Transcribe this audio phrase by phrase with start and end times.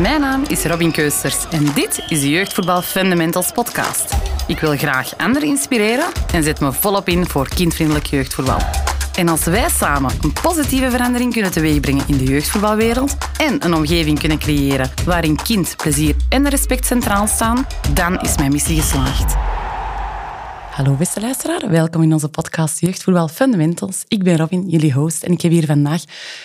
[0.00, 4.16] Mijn naam is Robin Keusters en dit is de Jeugdvoetbal Fundamentals podcast.
[4.46, 8.58] Ik wil graag anderen inspireren en zet me volop in voor kindvriendelijk jeugdvoetbal.
[9.14, 14.18] En als wij samen een positieve verandering kunnen teweegbrengen in de jeugdvoetbalwereld en een omgeving
[14.18, 19.34] kunnen creëren waarin kind, plezier en respect centraal staan, dan is mijn missie geslaagd.
[20.70, 24.04] Hallo beste luisteraar, welkom in onze podcast Jeugdvoetbal Fundamentals.
[24.08, 26.02] Ik ben Robin, jullie host, en ik heb hier vandaag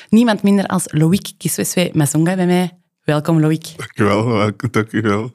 [0.09, 2.82] niemand minder als Loïc Kisweswe Mazonga bij mij.
[3.03, 3.73] Welkom Loïc.
[3.77, 5.33] Dankjewel, dankjewel.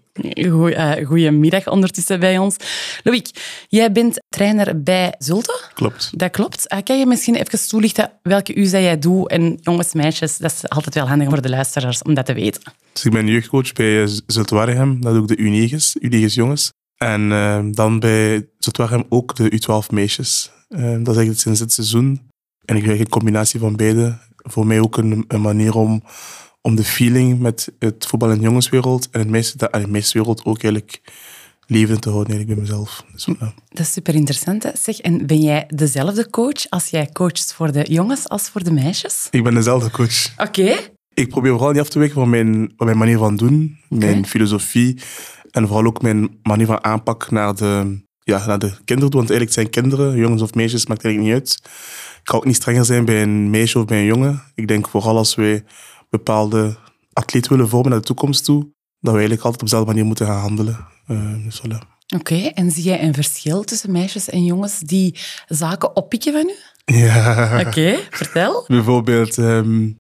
[0.50, 2.56] Goeie, uh, goedemiddag ondertussen bij ons.
[3.02, 3.28] Loïc,
[3.68, 5.60] jij bent trainer bij Zulte.
[5.74, 6.18] Klopt.
[6.18, 6.72] Dat klopt.
[6.72, 10.38] Uh, kan je misschien even toelichten welke U jij doet en jongens, meisjes?
[10.38, 12.62] Dat is altijd wel handig voor de luisteraars om dat te weten.
[12.92, 15.00] Dus ik ben jeugdcoach bij Zulte Waregem.
[15.00, 16.72] Dat doe ik de U9's, U9's jongens.
[16.96, 20.50] En uh, dan bij Zulte ook de U12 meisjes.
[20.68, 22.20] dat is eigenlijk sinds dit seizoen.
[22.64, 24.18] En ik krijg een combinatie van beide.
[24.36, 26.02] Voor mij ook een, een manier om
[26.60, 31.00] om de feeling met het voetbal- en jongenswereld en het meeste, de meisjeswereld ook eigenlijk
[31.66, 33.04] levend te houden eigenlijk bij mezelf.
[33.12, 33.24] Dus,
[33.68, 34.62] Dat is super interessant.
[34.62, 34.70] Hè?
[34.80, 38.72] Zeg, en ben jij dezelfde coach als jij coacht voor de jongens als voor de
[38.72, 39.28] meisjes?
[39.30, 40.32] Ik ben dezelfde coach.
[40.36, 40.76] Oké.
[41.14, 44.26] Ik probeer vooral niet af te wijken van mijn, van mijn manier van doen, mijn
[44.26, 45.00] filosofie
[45.50, 49.14] en vooral ook mijn manier van aanpak naar de, ja, naar de kinderen.
[49.14, 51.60] Want eigenlijk zijn kinderen, jongens of meisjes, maakt eigenlijk niet uit.
[52.20, 54.42] Ik ga ook niet strenger zijn bij een meisje of bij een jongen.
[54.54, 55.64] Ik denk vooral als wij
[56.10, 56.76] bepaalde
[57.12, 58.60] atleet willen vormen naar de toekomst toe,
[59.00, 60.86] dat we eigenlijk altijd op dezelfde manier moeten gaan handelen.
[61.08, 61.96] Uh, dus voilà.
[62.16, 66.54] Oké, en zie jij een verschil tussen meisjes en jongens die zaken oppikken van u?
[66.96, 67.60] Ja.
[67.66, 68.64] Oké, vertel.
[68.68, 69.96] Bijvoorbeeld, um,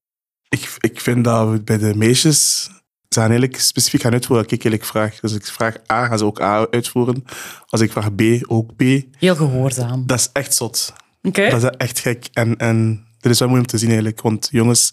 [0.48, 2.70] ik, ik vind dat we bij de meisjes
[3.08, 5.20] ze gaan eigenlijk specifiek gaan uitvoeren wat ik eigenlijk vraag.
[5.20, 7.24] Dus ik vraag A, gaan ze ook A uitvoeren.
[7.66, 8.82] Als ik vraag B, ook B.
[9.18, 10.06] Heel gehoorzaam.
[10.06, 10.92] Dat is echt zot.
[11.22, 11.50] Oké.
[11.50, 12.28] Dat is echt gek.
[12.32, 14.20] En, en dat is wel mooi om te zien eigenlijk.
[14.20, 14.90] Want jongens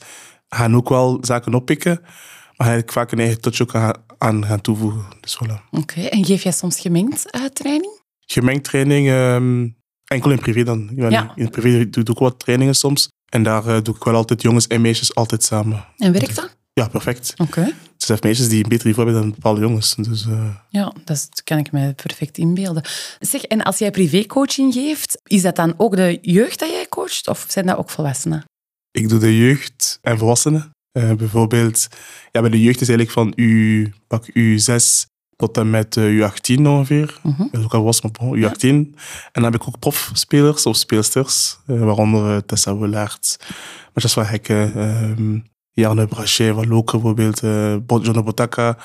[0.56, 3.76] gaan ook wel zaken oppikken, maar eigenlijk vaak een eigen touch ook
[4.18, 5.06] aan gaan toevoegen.
[5.20, 5.70] Dus voilà.
[5.72, 8.02] Oké, en geef jij soms gemengd uh, training?
[8.20, 9.76] Gemengd training, um,
[10.06, 10.92] enkel in privé dan.
[10.96, 11.32] Ja.
[11.36, 13.08] In privé doe ik ook wat trainingen soms.
[13.26, 15.86] En daar uh, doe ik wel altijd jongens en meisjes altijd samen.
[15.98, 16.56] En werkt dat?
[16.74, 17.34] Ja, perfect.
[17.38, 17.60] Oké.
[17.60, 17.68] Okay.
[17.98, 19.96] Er zijn meisjes die een beter niveau hebben dan bepaalde jongens.
[19.96, 20.56] Dus, uh...
[20.70, 22.84] Ja, dat kan ik me perfect inbeelden.
[23.20, 27.28] Zeg, en als jij privécoaching geeft, is dat dan ook de jeugd dat jij coacht?
[27.28, 28.44] Of zijn dat ook volwassenen?
[28.96, 30.72] Ik doe de jeugd en volwassenen.
[30.94, 31.88] Uh, bijvoorbeeld,
[32.32, 34.76] ja, bij de jeugd is eigenlijk van U, pak U6
[35.36, 37.20] tot en met uh, U18 ongeveer.
[37.26, 37.40] Uh.
[37.40, 38.60] Dat is ook al was, maar bon, U18.
[38.60, 38.68] Ja.
[38.68, 38.92] En
[39.32, 43.40] dan heb ik ook profspelers of speelsters, uh, waaronder Tessa Willaert,
[43.94, 47.40] Mathias Hekken, um, Jarne Brachet van Loker bijvoorbeeld,
[48.06, 48.78] John Botaka.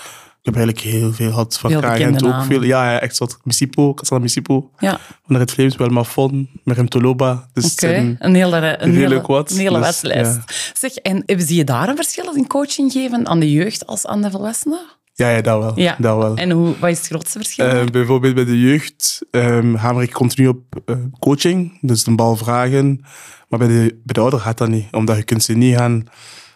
[0.42, 2.62] Ik heb eigenlijk heel veel gehad van Kagent ook veel.
[2.62, 3.38] Ja, ja echt wat.
[3.44, 4.70] Missipo, Cassandra Missipo.
[4.78, 5.00] Ja.
[5.26, 7.48] Van Red Flames, Fon, Merem Toloba.
[7.52, 8.16] Dus Oké, okay.
[8.18, 10.00] een hele, een hele, een hele dus.
[10.00, 10.44] Ja.
[10.72, 14.22] Zeg, en zie je daar een verschil in coaching geven aan de jeugd als aan
[14.22, 14.80] de volwassenen?
[15.14, 15.78] Ja, ja, dat wel.
[15.78, 15.96] Ja.
[15.98, 16.36] Dat wel.
[16.36, 17.66] En hoe, wat is het grootste verschil?
[17.66, 22.36] Uh, bijvoorbeeld bij de jeugd um, hamer ik continu op uh, coaching, dus de bal
[22.36, 23.04] vragen.
[23.48, 26.04] Maar bij de, bij de ouder gaat dat niet, omdat je kunt ze niet gaan,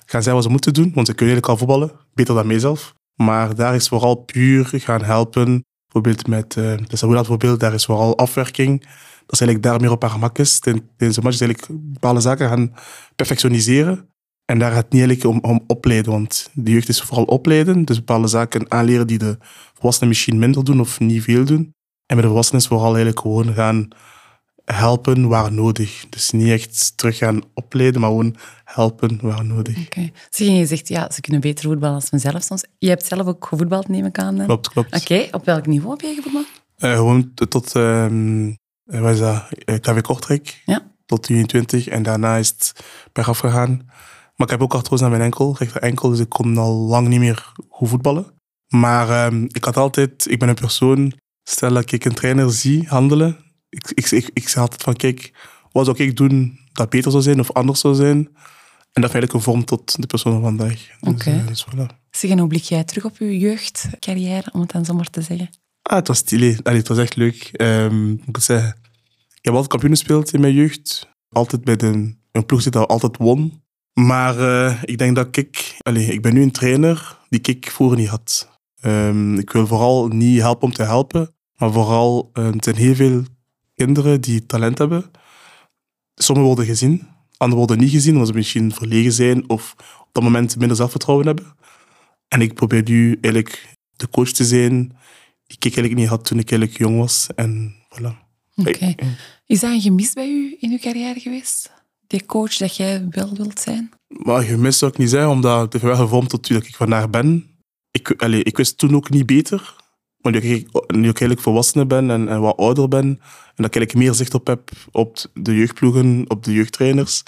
[0.06, 2.94] gaan zeggen wat ze moeten doen, want ze kunnen eigenlijk al voetballen, beter dan mijzelf.
[3.14, 5.64] Maar daar is vooral puur gaan helpen.
[5.84, 8.80] Bijvoorbeeld met uh, de bijvoorbeeld, daar is vooral afwerking.
[9.26, 10.58] Dat is eigenlijk daar meer op haar gemak is.
[10.58, 12.74] Tijdens eigenlijk bepaalde zaken gaan
[13.16, 14.08] perfectioniseren.
[14.44, 17.84] En daar gaat het niet eigenlijk om, om opleiden, want de jeugd is vooral opleiden.
[17.84, 19.36] Dus bepaalde zaken aanleren die de
[19.74, 21.74] volwassenen misschien minder doen of niet veel doen.
[22.06, 23.88] En bij de volwassenen is vooral eigenlijk gewoon gaan
[24.64, 26.06] helpen waar nodig.
[26.08, 29.76] Dus niet echt terug gaan opleiden, maar gewoon helpen waar nodig.
[29.78, 30.10] Oké.
[30.30, 30.56] Okay.
[30.56, 32.64] je zegt, ja, ze kunnen beter voetballen als mezelf soms.
[32.78, 34.44] Je hebt zelf ook gevoetbald, neem ik aan.
[34.44, 34.94] Klopt, klopt.
[35.00, 36.46] Oké, op welk niveau heb je gevoetbald?
[36.78, 39.48] Uh, gewoon tot, um, wat is dat,
[39.80, 40.62] KV Kortrijk.
[40.64, 40.92] Ja.
[41.06, 42.72] Tot 23 en daarna is het
[43.12, 43.86] per afgegaan.
[44.36, 47.08] Maar ik heb ook artrose aan mijn enkel, rechter enkel, dus ik kon al lang
[47.08, 48.26] niet meer goed voetballen.
[48.68, 52.88] Maar um, ik had altijd, ik ben een persoon, stel dat ik een trainer zie
[52.88, 53.43] handelen,
[53.74, 55.32] ik, ik, ik, ik zei altijd van, kijk,
[55.72, 58.16] wat zou ik doen dat beter zou zijn of anders zou zijn?
[58.92, 60.74] En dat eigenlijk gevormd tot de persoon van vandaag.
[60.74, 61.10] Dus, Oké.
[61.10, 61.44] Okay.
[61.44, 61.86] Dus, voilà.
[62.10, 65.22] Zeg, en hoe blik jij terug op je jeugdcarrière, om het dan zo maar te
[65.22, 65.48] zeggen?
[65.82, 66.58] Ah, het was stile.
[66.62, 67.50] Allee, het was echt leuk.
[67.60, 68.68] Um, ik zeggen,
[69.28, 71.08] ik heb altijd kampioen gespeeld in mijn jeugd.
[71.28, 73.62] Altijd bij de, een ploeg dat altijd won.
[73.92, 75.76] Maar uh, ik denk dat ik...
[75.78, 78.48] Allee, ik ben nu een trainer die ik vroeger niet had.
[78.84, 83.22] Um, ik wil vooral niet helpen om te helpen, maar vooral, er zijn heel veel
[83.74, 85.10] kinderen die talent hebben.
[86.14, 90.22] Sommigen worden gezien, anderen worden niet gezien omdat ze misschien verlegen zijn of op dat
[90.22, 91.46] moment minder zelfvertrouwen hebben.
[92.28, 94.78] En ik probeer nu eigenlijk de coach te zijn
[95.46, 97.28] die ik eigenlijk niet had toen ik eigenlijk jong was.
[97.34, 98.22] En voilà.
[98.54, 98.96] Okay.
[99.46, 101.72] Is dat een gemis bij u in uw carrière geweest?
[102.06, 103.90] Die coach dat jij wel wilt zijn?
[104.08, 107.10] Maar gemis zou ik niet zeggen, omdat het heeft wel gevormd tot wie ik vandaag
[107.10, 107.46] ben.
[107.90, 109.74] ik, allee, ik wist toen ook niet beter.
[110.24, 113.18] Maar nu ik, nu ik eigenlijk volwassener ben en, en wat ouder ben, en
[113.56, 117.22] dat ik eigenlijk meer zicht op heb op de jeugdploegen, op de jeugdtrainers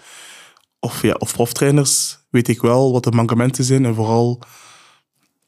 [0.81, 4.43] of, ja, of proftrainers, weet ik wel wat de mankementen zijn en vooral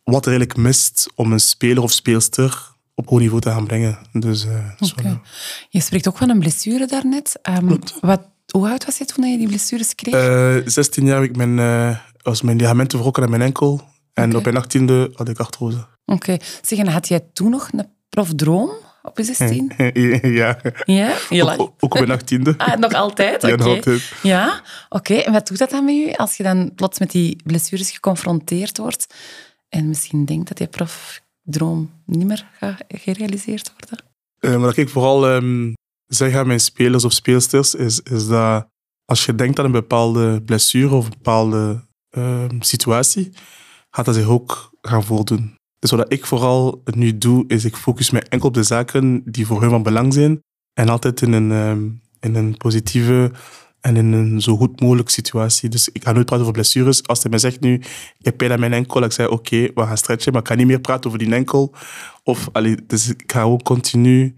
[0.05, 3.99] wat er eigenlijk mist om een speler of speelster op hoog niveau te gaan brengen.
[4.13, 5.21] Dus, uh, okay.
[5.69, 7.39] Je spreekt ook van een blessure daarnet.
[7.43, 10.15] Um, wat, hoe oud was je toen je die blessures kreeg?
[10.15, 13.83] Uh, 16 jaar ik mijn, was mijn ligamenten verrokken aan mijn enkel.
[14.19, 15.77] En op mijn 18e had ik artrose.
[15.77, 15.89] Oké.
[16.05, 16.41] Okay.
[16.63, 18.71] Zeg, en had jij toen nog een profdroom
[19.03, 19.73] op je 16?
[20.41, 20.61] ja.
[20.85, 21.15] Ja?
[21.29, 21.59] Heel lang.
[21.59, 22.57] Ook, ook op mijn 18e.
[22.57, 23.43] ah, nog altijd?
[23.47, 24.13] Ja, nog altijd.
[24.23, 25.15] Ja, oké.
[25.15, 28.79] En wat doet dat dan met je als je dan plots met die blessures geconfronteerd
[28.79, 29.15] wordt
[29.69, 34.07] en misschien denkt dat je profdroom niet meer gaat gerealiseerd worden?
[34.41, 35.75] Uh, wat ik vooral um,
[36.07, 38.67] zeg aan mijn spelers of speelsters is, is dat
[39.05, 43.33] als je denkt aan een bepaalde blessure of een bepaalde uh, situatie,
[43.99, 45.57] gaat dat zich ook gaan voordoen.
[45.79, 49.47] Dus wat ik vooral nu doe, is ik focus me enkel op de zaken die
[49.47, 50.41] voor hun van belang zijn.
[50.75, 53.33] En altijd in een, um, in een positieve
[53.81, 55.69] en in een zo goed mogelijke situatie.
[55.69, 57.07] Dus ik ga nooit praten over blessures.
[57.07, 57.75] Als hij mij zegt nu,
[58.19, 60.49] ik heb pijn aan mijn enkel, ik zeg oké, okay, we gaan stretchen, maar ik
[60.49, 61.75] ga niet meer praten over die enkel.
[62.23, 64.35] Of, allee, dus ik ga ook continu,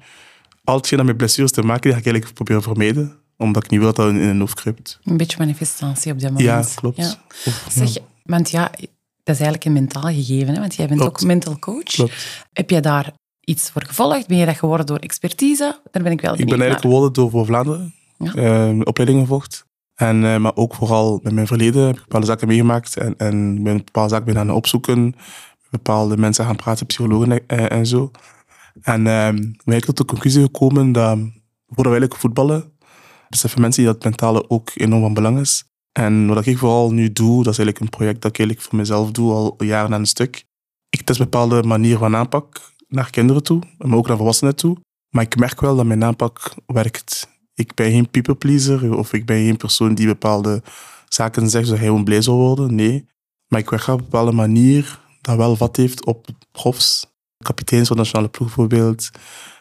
[0.65, 3.81] al hetgeen met blessures te maken, die ga ik eigenlijk proberen vermijden omdat ik niet
[3.81, 4.99] wil dat het in een hoofd kruipt.
[5.05, 6.49] Een beetje manifestatie op dat moment.
[6.49, 6.97] Ja, klopt.
[6.97, 7.15] Ja.
[7.47, 8.01] Of, zeg, ja.
[8.23, 8.71] Want ja,
[9.31, 10.61] dat is eigenlijk een mentaal gegeven, hè?
[10.61, 11.83] want jij bent ook mental coach.
[11.83, 12.47] Klopt.
[12.53, 14.27] Heb jij daar iets voor gevolgd?
[14.27, 15.81] Ben je dat geworden door expertise?
[15.91, 18.35] Daar ben ik wel Ik ben eigenlijk geworden door voor Vlaanderen, ja.
[18.35, 19.67] uh, opleidingen gevolgd.
[19.95, 23.63] En, uh, maar ook vooral met mijn verleden heb ik bepaalde zaken meegemaakt en, en
[23.63, 25.15] ben bepaalde zaken ben aan het opzoeken.
[25.71, 28.11] Bepaalde mensen gaan praten, psychologen en, eh, en zo.
[28.83, 29.29] En uh,
[29.65, 31.19] ben ik tot de conclusie gekomen dat
[31.67, 32.73] voordat we eigenlijk voetballen,
[33.29, 35.70] beseffen mensen dat het mentale ook enorm van belang is.
[35.93, 38.79] En wat ik vooral nu doe, dat is eigenlijk een project dat ik eigenlijk voor
[38.79, 40.45] mezelf doe al jaren aan een stuk.
[40.89, 44.77] Ik test bepaalde manieren van aanpak naar kinderen toe, maar ook naar volwassenen toe.
[45.11, 47.29] Maar ik merk wel dat mijn aanpak werkt.
[47.55, 50.63] Ik ben geen people pleaser of ik ben geen persoon die bepaalde
[51.09, 52.75] zaken zegt zodat hij gewoon blij zal worden.
[52.75, 53.07] Nee.
[53.49, 57.07] Maar ik werk op een bepaalde manier dat wel wat heeft op profs,
[57.45, 59.11] kapiteins van de nationale ploeg bijvoorbeeld.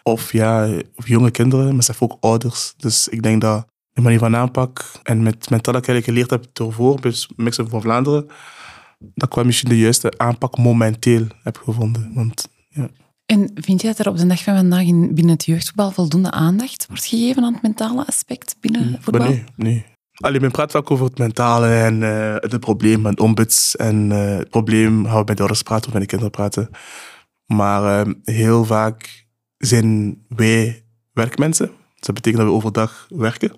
[0.03, 2.73] Of ja, of jonge kinderen, maar zelfs ook ouders.
[2.77, 3.67] Dus ik denk dat
[3.99, 7.69] de manier van aanpak en met, met dat ik eigenlijk geleerd heb ervoor, bij Mixen
[7.69, 8.27] van Vlaanderen,
[8.99, 12.11] dat ik wel misschien de juiste aanpak momenteel heb gevonden.
[12.13, 12.89] Want, ja.
[13.25, 16.31] En vind je dat er op de dag van vandaag in, binnen het jeugdvoetbal voldoende
[16.31, 19.27] aandacht wordt gegeven aan het mentale aspect binnen voetbal?
[19.27, 19.85] Nee, nee.
[20.19, 23.75] Alleen men praat vaak over het mentale en uh, het probleem en ombuds.
[23.75, 26.69] En uh, het probleem gaan we met de ouders praten of met de kinderen praten.
[27.45, 31.67] Maar uh, heel vaak zijn wij werkmensen.
[31.67, 33.51] Dus dat betekent dat we overdag werken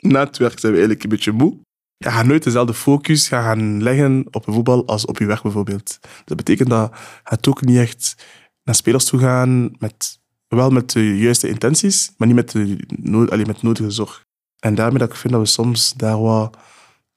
[0.00, 1.58] na het werk zijn we eigenlijk een beetje moe.
[1.96, 5.98] Je gaat nooit dezelfde focus gaan leggen op een voetbal als op je werk bijvoorbeeld.
[6.24, 6.92] Dat betekent dat
[7.22, 8.26] het ook niet echt
[8.62, 13.62] naar spelers toe gaan met, wel met de juiste intenties, maar niet met de met
[13.62, 14.26] nodige zorg.
[14.58, 16.56] En daarmee dat ik vind dat we soms daar wat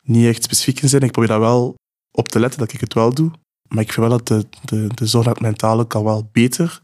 [0.02, 1.02] niet echt specifiek in zijn.
[1.02, 1.76] Ik probeer daar wel
[2.12, 3.32] op te letten dat ik het wel doe.
[3.68, 6.82] Maar ik vind wel dat de, de, de zorg naar het mentale kan wel beter.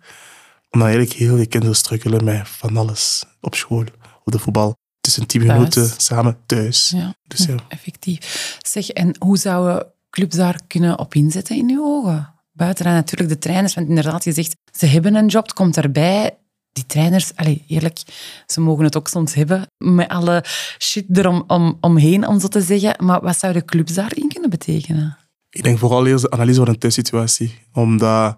[0.70, 3.84] Omdat eigenlijk heel veel kinderen strukkelen met van alles op school,
[4.24, 4.76] op de voetbal
[5.08, 6.90] tussen tien minuten samen thuis.
[6.96, 7.56] Ja, dus ja.
[7.68, 8.58] effectief.
[8.62, 12.34] Zeg, en hoe zouden clubs daar kunnen op inzetten in uw ogen?
[12.52, 16.38] Buiten natuurlijk de trainers, want inderdaad, je zegt, ze hebben een job, het komt erbij.
[16.72, 18.00] Die trainers, allez, eerlijk,
[18.46, 20.44] ze mogen het ook soms hebben, met alle
[20.80, 23.06] shit erom om, omheen, om zo te zeggen.
[23.06, 25.18] Maar wat zouden clubs daarin kunnen betekenen?
[25.50, 27.60] Ik denk vooral eerst de analyse van een thuissituatie.
[27.74, 28.38] Omdat,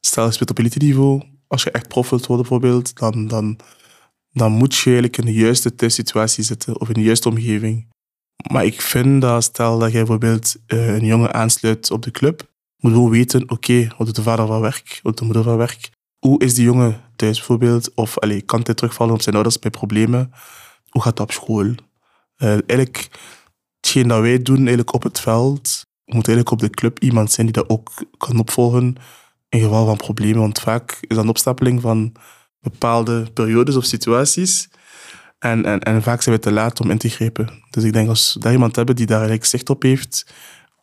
[0.00, 3.58] stel je speelt op elite niveau, als je echt prof wilt worden bijvoorbeeld, dan, dan
[4.38, 7.86] dan moet je eigenlijk in de juiste thuissituatie zitten of in de juiste omgeving.
[8.50, 12.50] Maar ik vind dat stel dat jij bijvoorbeeld eh, een jongen aansluit op de club,
[12.78, 15.42] moet gewoon weten, oké, okay, wat doet de vader van werk, wat doet de moeder
[15.42, 15.90] van werk?
[16.18, 17.94] Hoe is die jongen thuis bijvoorbeeld?
[17.94, 20.32] Of allee, kan hij terugvallen op zijn ouders bij problemen?
[20.88, 21.64] Hoe gaat dat op school?
[21.64, 21.74] Uh,
[22.50, 23.08] eigenlijk,
[23.80, 27.46] hetgeen dat wij doen eigenlijk op het veld, moet eigenlijk op de club iemand zijn
[27.46, 28.94] die dat ook kan opvolgen
[29.48, 30.40] in geval van problemen.
[30.40, 32.12] Want vaak is dat een opstapeling van
[32.60, 34.68] bepaalde periodes of situaties.
[35.38, 37.50] En, en, en vaak zijn we te laat om in te grijpen.
[37.70, 40.26] Dus ik denk als we daar iemand hebben die daar eigenlijk zicht op heeft,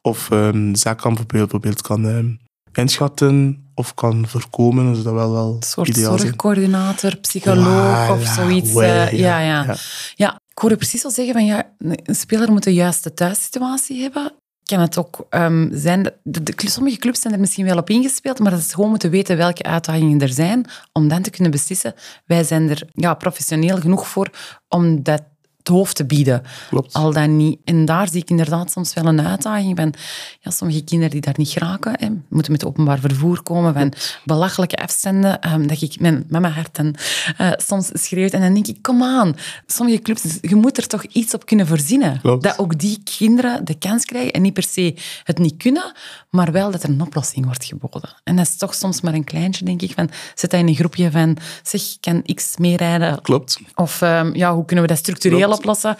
[0.02, 2.40] of um, zaken kan bijvoorbeeld kan um,
[2.74, 8.70] inschatten of kan voorkomen, is dat wel wel Een soort zorgcoördinator, psycholoog of zoiets.
[8.70, 9.76] Uh, ja, ja, ja.
[10.16, 10.40] ja.
[10.50, 14.34] ik hoor je precies al zeggen van ja, een speler moet de juiste thuissituatie hebben
[14.66, 16.12] kan het ook um, zijn...
[16.56, 19.64] Sommige clubs zijn er misschien wel op ingespeeld, maar dat is gewoon moeten weten welke
[19.64, 21.94] uitdagingen er zijn, om dan te kunnen beslissen,
[22.26, 24.30] wij zijn er ja, professioneel genoeg voor
[24.68, 25.24] om dat
[25.66, 26.42] het hoofd te bieden.
[26.70, 26.94] Klopt.
[26.94, 27.60] Al dan niet.
[27.64, 29.94] En daar zie ik inderdaad soms wel een uitdaging van
[30.40, 33.94] ja, sommige kinderen die daar niet geraken, hè, moeten met openbaar vervoer komen, van
[34.24, 36.96] belachelijke afstanden, ehm, dat ik met, met mijn hart dan,
[37.38, 38.32] eh, soms schreeuwt.
[38.32, 41.68] En dan denk ik, kom aan, sommige clubs, je moet er toch iets op kunnen
[41.68, 42.20] voorzien.
[42.22, 45.94] Dat ook die kinderen de kans krijgen en niet per se het niet kunnen,
[46.36, 48.10] maar wel dat er een oplossing wordt geboden.
[48.24, 50.76] En dat is toch soms maar een kleintje, denk ik, van zet dat in een
[50.76, 53.22] groepje van, zeg, kan X meerijden?
[53.22, 53.60] Klopt.
[53.76, 55.58] Of ehm, ja, hoe kunnen we dat structureel Klopt.
[55.58, 55.96] oplossen?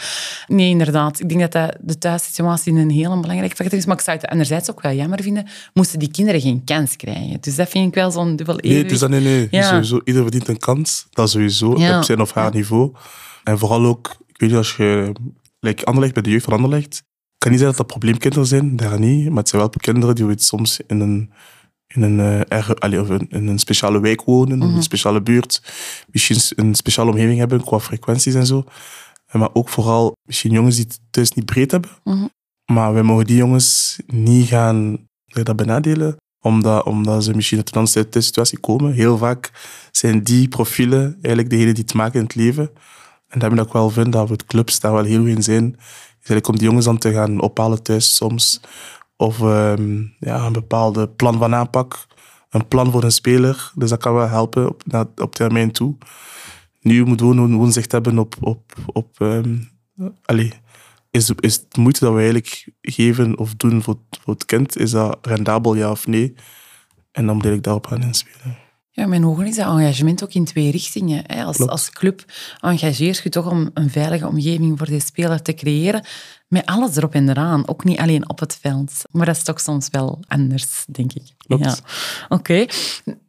[0.48, 1.20] Nee, inderdaad.
[1.20, 3.86] Ik denk dat, dat de thuissituatie een heel belangrijke factor is.
[3.86, 7.38] Maar ik zou het anderzijds ook wel jammer vinden, moesten die kinderen geen kans krijgen.
[7.42, 9.48] Dus dat vind ik wel zo'n dubbel Nee, dat, nee, nee.
[9.52, 9.68] Ja.
[9.70, 11.08] Sowieso, ieder verdient een kans.
[11.10, 11.98] Dat sowieso, Ja.
[11.98, 12.94] op zijn of haar niveau.
[13.44, 15.12] En vooral ook, ik weet niet, als je
[15.60, 17.04] like Anderlecht, bij de jeugd van Anderlecht,
[17.38, 19.28] kan niet zijn dat dat probleemkinderen zijn, daar niet.
[19.30, 21.32] Maar het zijn wel kinderen die soms in een,
[21.88, 24.68] in een, eh, erg- allee, of in, in een speciale wijk wonen, Mhm.
[24.70, 25.62] in een speciale buurt.
[26.12, 28.64] Misschien een speciale omgeving hebben qua frequenties en zo.
[29.26, 31.90] En Maar ook vooral misschien jongens die het thuis niet breed hebben.
[32.04, 32.26] Mhm.
[32.72, 37.76] Maar wij mogen die jongens niet gaan eh, dat benadelen omdat, omdat ze misschien uit
[37.76, 38.94] een andere situatie komen.
[38.94, 39.52] Heel vaak
[39.92, 42.70] zijn die profielen eigenlijk degene die het maken in het leven.
[43.28, 45.76] En dat ik wel vind dat we het clubs daar wel heel goed in zijn.
[46.30, 48.62] Om die jongens dan te gaan ophalen thuis soms.
[49.18, 52.06] Of ehm, ja, een bepaalde plan van aanpak.
[52.50, 53.72] Een plan voor een speler.
[53.76, 54.84] Dus dat kan wel helpen op,
[55.16, 55.96] op termijn toe.
[56.82, 58.36] Nu moet we gewoon, gewoon zicht hebben op...
[58.40, 59.58] op, op ehm,
[60.26, 60.54] allee,
[61.12, 64.92] is, is de moeite dat we eigenlijk geven of doen voor, voor het kind, is
[64.92, 66.34] dat rendabel ja of nee?
[67.12, 68.65] En dan moet ik daarop gaan inspelen.
[68.96, 71.24] Ja, mijn ogen is dat engagement ook in twee richtingen.
[71.28, 71.44] hè.
[71.44, 71.72] Als, Klopt.
[71.72, 72.24] als club
[72.60, 76.04] engageer je toch om een veilige omgeving voor die speler te creëren.
[76.48, 77.68] Met alles erop en eraan.
[77.68, 79.02] Ook niet alleen op het veld.
[79.12, 81.24] Maar dat is toch soms wel anders, denk ik.
[81.38, 81.64] Klopt.
[81.64, 81.76] Ja.
[82.30, 82.66] Oké.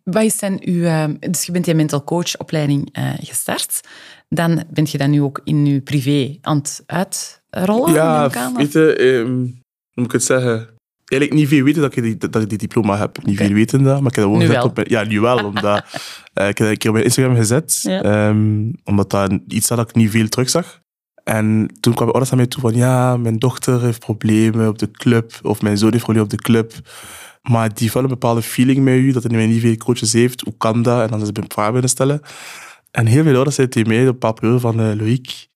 [0.05, 0.83] Wat is dan uw...
[0.85, 3.81] eh, dus je bent die mental coach opleiding eh, gestart.
[4.29, 7.93] Dan ben je dan nu ook in je privé aan het uitrollen?
[7.93, 9.53] ja, weet je, ehm, hoe
[9.95, 10.75] moet ik het zeggen?
[11.07, 13.19] Eigenlijk niet veel weten dat ik die, dat ik die diploma heb.
[13.27, 14.67] Niet veel weten dat, maar ik heb dat gewoon Nu gezet wel.
[14.71, 14.87] op mijn...
[14.91, 15.85] Ja, nu wel, omdat...
[16.35, 18.03] eh, ik heb dat een keer op mijn Instagram gezet, Ja.
[18.03, 20.81] ehm, omdat dat iets was dat ik niet veel terugzag.
[21.25, 24.91] En toen kwamen ouders aan mij toe van, ja, mijn dochter heeft problemen op de
[24.91, 26.73] club, of mijn zoon heeft problemen op de club.
[27.43, 30.41] Maar die heeft wel een bepaalde feeling met u, dat hij niet veel coaches heeft.
[30.41, 31.03] Hoe kan dat?
[31.03, 32.21] En dan is ze een vraag binnen stellen.
[32.91, 35.49] En heel veel ouders zeiden tegen mij op een bepaald periode van, eh Loïc,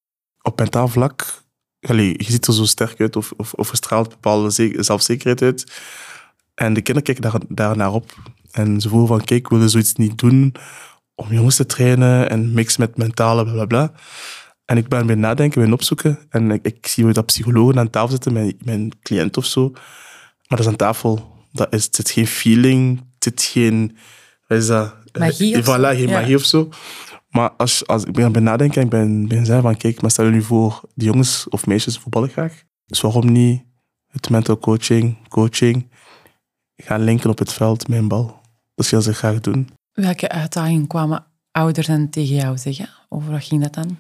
[0.43, 1.43] op mentaal vlak,
[1.81, 5.43] allee, je ziet er zo sterk uit of, of, of je straalt bepaalde ze- zelfzekerheid
[5.43, 5.73] uit.
[6.55, 8.15] En de kinderen kijken daar, daar naar op.
[8.51, 10.55] En ze voelen van, kijk, we willen zoiets niet doen
[11.15, 13.93] om jongens te trainen en mix met mentale bla bla bla.
[14.65, 16.19] En ik ben bij nadenken, ben opzoeken.
[16.29, 19.71] En ik, ik zie dat psychologen aan tafel zitten met mijn cliënt of zo.
[19.71, 21.37] Maar dat is aan tafel.
[21.53, 23.97] Dat is, het zit geen feeling, het zit geen...
[24.47, 24.95] Wat is dat?
[25.19, 25.87] Magie of Eh, Voilà, zo?
[25.89, 26.21] geen Ja.
[26.21, 26.69] magie of zo.
[27.31, 30.31] Maar als, als ik ben nadenken, ik ben, ben zeggen van kijk, maar stel je
[30.31, 32.63] nu voor, die jongens of meisjes voetballen graag.
[32.87, 33.63] Dus waarom niet
[34.07, 35.91] het mental coaching, coaching,
[36.77, 38.41] gaan linken op het veld met een bal.
[38.75, 39.69] Dat wat ze graag doen.
[39.93, 42.89] Welke uitdagingen kwamen ouders dan tegen jou zeggen?
[43.09, 43.97] Over wat ging dat dan?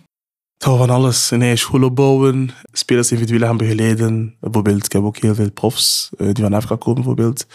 [0.58, 1.30] Van alles.
[1.30, 4.36] Een eigen school opbouwen, spelers individueel gaan begeleiden.
[4.40, 7.46] Bijvoorbeeld, ik heb ook heel veel profs eh, die van Afrika komen, bijvoorbeeld,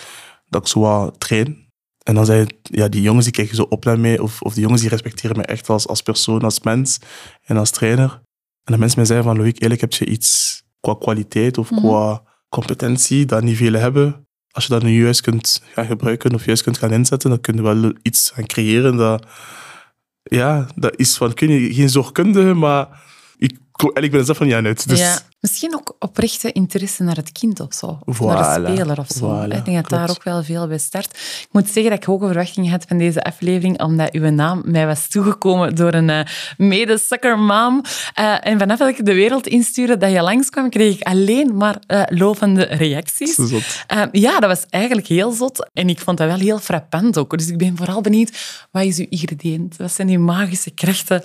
[0.49, 1.64] dat ik zo wat train.
[2.05, 4.61] En dan zei ja, die jongens die kijken zo op naar mij, of, of die
[4.63, 6.99] jongens die respecteren mij echt als, als persoon, als mens
[7.43, 8.09] en als trainer.
[8.63, 11.79] En de mensen mij zeiden van, Loïc, eigenlijk heb je iets qua kwaliteit of Mhm.
[11.79, 14.27] qua competentie dat niet velen hebben.
[14.51, 17.55] Als je dat nu juist kunt gaan gebruiken of juist kunt gaan inzetten, dan kun
[17.55, 19.25] je wel iets gaan creëren dat
[20.23, 23.03] ja, dat is van, kun je geen zorgkundige, maar
[23.37, 24.87] ik eigenlijk ben zelf van ja uit.
[24.89, 27.99] Dus Ja, misschien ook oprechte interesse naar het kind of zo.
[28.05, 29.45] Of Voilà, naar de speler of zo.
[29.45, 31.05] voilà, ik denk dat daar ook wel veel bij start.
[31.41, 34.85] Ik moet zeggen dat ik hoge verwachtingen had van deze aflevering, omdat uw naam mij
[34.85, 36.19] was toegekomen door een eh,
[36.57, 37.81] mede-soccermam.
[38.13, 41.77] Eh, en vanaf dat ik de wereld instuurde dat je langskwam, kreeg ik alleen maar
[41.87, 43.35] eh, lovende reacties.
[43.35, 43.85] zot.
[44.11, 45.69] Ja, dat was eigenlijk heel zot.
[45.73, 47.37] En ik vond dat wel heel frappant ook.
[47.37, 49.77] Dus ik ben vooral benieuwd, wat is uw ingrediënt?
[49.77, 51.21] Wat zijn die magische krachten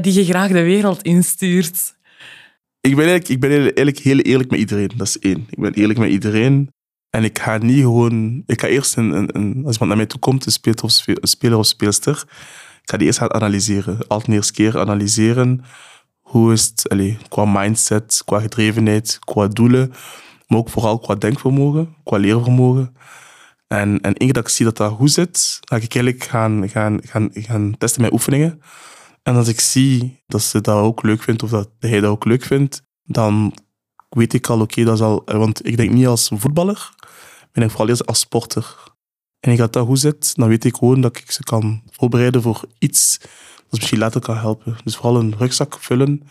[0.00, 1.94] die je graag de wereld instuurt?
[2.86, 4.90] Ik ben, eigenlijk, ik ben eigenlijk heel eerlijk met iedereen.
[4.96, 5.46] Dat is één.
[5.50, 6.70] Ik ben eerlijk met iedereen.
[7.10, 8.42] En ik ga niet gewoon...
[8.46, 10.52] Ik ga eerst, een, een, als iemand naar mij toe komt, een
[11.20, 12.24] speler of, speelster,
[12.82, 13.98] ik ga die eerst gaan analyseren.
[14.08, 15.64] Altijd de eerste keer analyseren.
[16.20, 19.92] Hoe is het qua mindset, qua gedrevenheid, qua doelen.
[20.46, 22.96] Maar ook vooral qua denkvermogen, qua leervermogen.
[23.66, 27.00] En, en één dat ik zie dat dat goed zit, ga ik eigenlijk gaan, gaan,
[27.02, 28.60] gaan, gaan testen met oefeningen.
[29.26, 32.24] En als ik zie dat ze dat ook leuk vindt, of dat hij dat ook
[32.24, 33.54] leuk vindt, dan
[34.08, 35.22] weet ik al, oké, dat is al...
[35.24, 36.94] Want ik denk niet als voetballer,
[37.52, 38.94] maar ik vooral eerst als sporter.
[39.40, 42.64] En ik dat goed zit, dan weet ik gewoon dat ik ze kan voorbereiden voor
[42.78, 44.76] iets dat misschien later kan helpen.
[44.84, 46.22] Dus vooral een rugzak vullen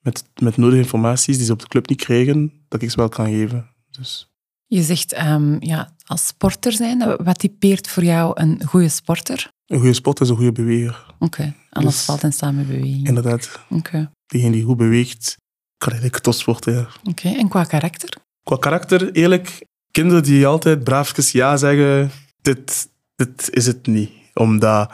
[0.00, 3.08] met, met nodige informaties die ze op de club niet krijgen, dat ik ze wel
[3.08, 3.70] kan geven.
[3.90, 4.30] Dus.
[4.66, 9.50] Je zegt um, ja, als sporter zijn, wat typeert voor jou een goede sporter?
[9.72, 11.04] Een goede sporter is een goede beweger.
[11.14, 11.56] Oké, okay.
[11.70, 13.06] alles dus, valt en staat met beweging.
[13.06, 13.60] Inderdaad.
[13.68, 13.74] Oké.
[13.74, 14.08] Okay.
[14.26, 15.36] Degene die goed beweegt,
[15.78, 16.86] kan eigenlijk topsporten, ja.
[17.04, 18.16] Oké, en qua karakter?
[18.42, 22.10] Qua karakter, eerlijk, kinderen die altijd braafjes ja zeggen,
[22.42, 24.10] dit, dit is het niet.
[24.34, 24.92] Omdat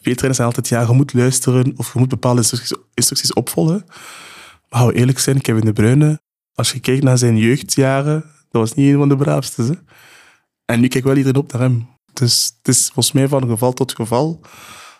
[0.00, 3.84] P-trainers zijn altijd, ja, je moet luisteren of je moet bepaalde instructies, instructies opvolgen.
[4.68, 6.20] Maar hou eerlijk zijn, Kevin De Bruyne,
[6.54, 9.62] als je kijkt naar zijn jeugdjaren, dat was niet een van de braafste.
[9.62, 9.72] Hè?
[10.64, 11.88] En nu kijkt wel iedereen op naar hem.
[12.12, 14.40] Dus het is volgens mij van geval tot geval.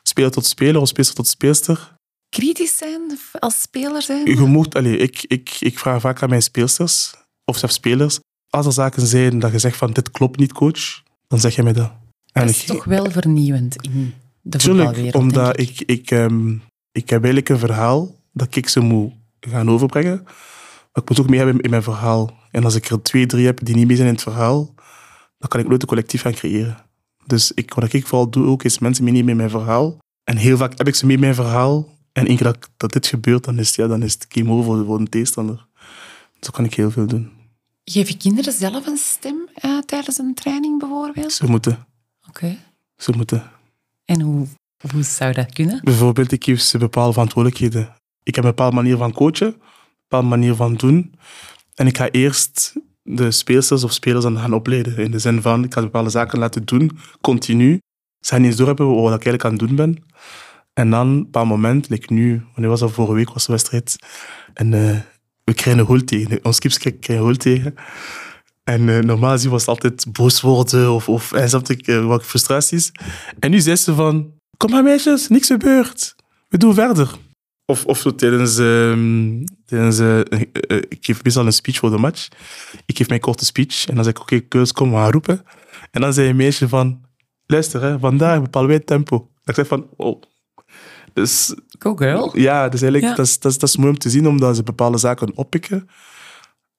[0.03, 1.93] Speler tot speler of speelster tot speelster.
[2.29, 4.27] Kritisch zijn als speler zijn?
[4.27, 7.15] Je moet, allez, ik, ik, ik vraag vaak aan mijn speelsters,
[7.45, 11.03] of zelfs spelers, als er zaken zijn dat je zegt van dit klopt niet, coach,
[11.27, 11.93] dan zeg je mij dat.
[12.33, 16.63] En dat is toch wel vernieuwend in de Tuurlijk, omdat ik, ik, ik, um,
[16.93, 20.23] ik heb eigenlijk een verhaal dat ik ze moet gaan overbrengen.
[20.93, 22.39] Maar ik moet ook mee hebben in mijn verhaal.
[22.51, 24.75] En als ik er twee, drie heb die niet mee zijn in het verhaal,
[25.39, 26.90] dan kan ik nooit een collectief gaan creëren.
[27.31, 29.99] Dus ik, wat ik vooral doe ook, is mensen meenemen in mijn verhaal.
[30.25, 31.89] En heel vaak heb ik ze mee in mijn verhaal.
[32.13, 34.85] En één keer dat, dat dit gebeurt, dan is, ja, dan is het game over
[34.85, 35.67] voor een tegenstander.
[36.41, 37.31] Zo kan ik heel veel doen.
[37.85, 41.33] Geef je kinderen zelf een stem uh, tijdens een training bijvoorbeeld?
[41.33, 41.87] Ze moeten.
[42.29, 42.57] Oké.
[42.97, 43.51] Ze moeten.
[44.05, 44.47] En hoe,
[44.93, 45.81] hoe zou dat kunnen?
[45.85, 47.95] Bijvoorbeeld, ik geef ze bepaalde verantwoordelijkheden.
[48.23, 49.61] Ik heb een bepaalde manier van coachen, een
[50.09, 51.15] bepaalde manier van doen.
[51.75, 52.75] En ik ga eerst
[53.17, 54.97] de speelsters of spelers aan gaan opleiden.
[54.97, 57.79] In de zin van, ik ga bepaalde zaken laten doen, continu.
[58.21, 60.05] Ze gaan niet eens doorhebben wat ik eigenlijk aan het doen ben.
[60.73, 63.97] En dan, op een moment, like nu, wanneer was dat vorige week, was de wedstrijd.
[64.55, 64.99] En uh,
[65.45, 66.45] we krijgen een tegen.
[66.45, 67.75] Ons kips krijgen een tegen.
[68.65, 72.93] En uh, normaal was het altijd boos worden of, of en ik, uh, wat frustraties.
[73.39, 76.15] En nu zei ze van, kom maar meisjes, niks gebeurt.
[76.49, 77.15] We doen verder.
[77.65, 78.93] Of, of zo tijdens, uh,
[79.71, 80.19] tijdens uh,
[80.89, 82.29] ik geef meestal een speech voor de match.
[82.87, 85.45] Ik geef mijn korte speech en dan zeg ik, oké, okay, kom, we gaan roepen.
[85.91, 87.01] En dan zei een meisje van,
[87.47, 89.29] luister, hè, vandaag bepalen wij het tempo.
[89.45, 90.23] Ik zeg van, oh.
[91.13, 92.39] Dus, Go girl.
[92.39, 94.63] Ja, dus eigenlijk, dat, is, dat, is, dat is mooi om te zien, omdat ze
[94.63, 95.89] bepaalde zaken oppikken.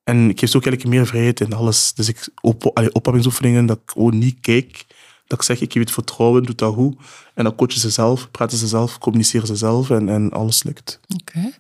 [0.04, 1.94] En ik geef ze ook eigenlijk meer vrijheid in alles.
[1.94, 4.86] Dus ik op, opwarmingsoefeningen, dat ik gewoon niet kijk.
[5.28, 6.96] Dat ik zeg, ik geef het vertrouwen, doe dat goed.
[7.34, 11.00] En dan coachen ze zelf, praten ze zelf, communiceren ze zelf en, en alles lukt.
[11.22, 11.52] Oké.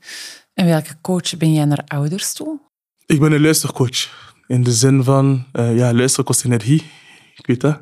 [0.53, 2.59] En welke coach ben jij naar ouders toe?
[3.05, 4.19] Ik ben een luistercoach.
[4.47, 6.91] In de zin van, uh, ja, luisteren kost energie.
[7.35, 7.79] Ik weet dat.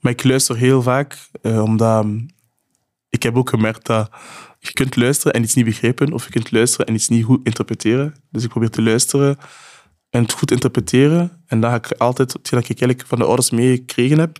[0.00, 2.06] Maar ik luister heel vaak, uh, omdat
[3.08, 4.10] ik heb ook gemerkt dat
[4.58, 7.46] je kunt luisteren en iets niet begrijpen, of je kunt luisteren en iets niet goed
[7.46, 8.14] interpreteren.
[8.30, 9.36] Dus ik probeer te luisteren
[10.10, 11.42] en het goed interpreteren.
[11.46, 14.38] En dan ga ik altijd, dat ik eigenlijk van de ouders meegekregen heb,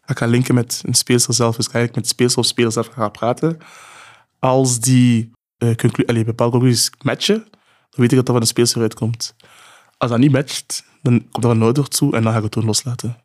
[0.00, 1.56] ga ik linken met een speelster zelf.
[1.56, 3.58] Dus ik met speelster of speler zelf gaan praten.
[4.38, 5.30] Als die
[5.62, 7.38] uh, conclu bepaalde conclusies matchen,
[7.90, 9.34] dan weet ik dat er van de speelster uitkomt.
[9.96, 12.52] Als dat niet matcht, dan komt er een ouder toe en dan ga ik het
[12.52, 13.16] toen loslaten.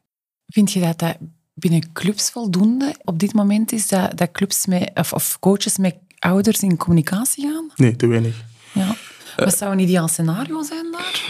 [0.48, 1.18] Vind je dat dat
[1.54, 5.96] binnen clubs voldoende op dit moment is, dat, dat clubs met, of, of coaches met
[6.20, 7.70] ouders in communicatie gaan?
[7.76, 8.44] Nee, te weinig.
[8.74, 8.96] Ja.
[9.38, 11.28] Wat zou een ideaal scenario zijn daar?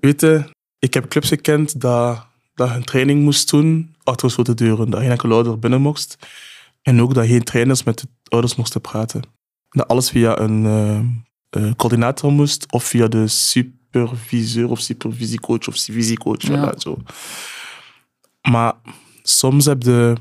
[0.00, 0.44] Weet je,
[0.78, 4.90] ik heb clubs gekend dat, dat een training moest doen achter gesloten deuren.
[4.90, 6.16] Dat geen enkele ouder binnen mocht.
[6.82, 9.22] En ook dat geen trainers met de ouders moesten praten.
[9.72, 10.64] Dat alles via een
[11.56, 16.42] uh, coördinator moest of via de superviseur of supervisiecoach of supervisiecoach.
[16.42, 16.74] Ja.
[16.78, 16.98] zo.
[18.50, 18.74] Maar
[19.22, 20.16] soms heb je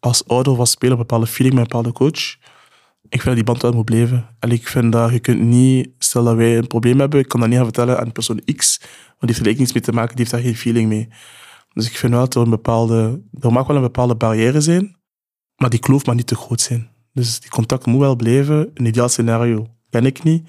[0.00, 2.36] als ouder of als speler een bepaalde feeling met een bepaalde coach
[3.08, 4.28] ik vind dat die band wel moet blijven.
[4.38, 7.40] En ik vind dat je kunt niet, stel dat wij een probleem hebben, ik kan
[7.40, 10.16] dat niet gaan vertellen aan persoon X, want die heeft er niets mee te maken,
[10.16, 11.08] die heeft daar geen feeling mee.
[11.72, 14.96] Dus ik vind wel dat er een bepaalde, er mag wel een bepaalde barrière zijn,
[15.56, 16.90] maar die kloof mag niet te groot zijn.
[17.14, 18.70] Dus die contact moet wel blijven.
[18.74, 20.48] Een ideaal scenario ben ik niet,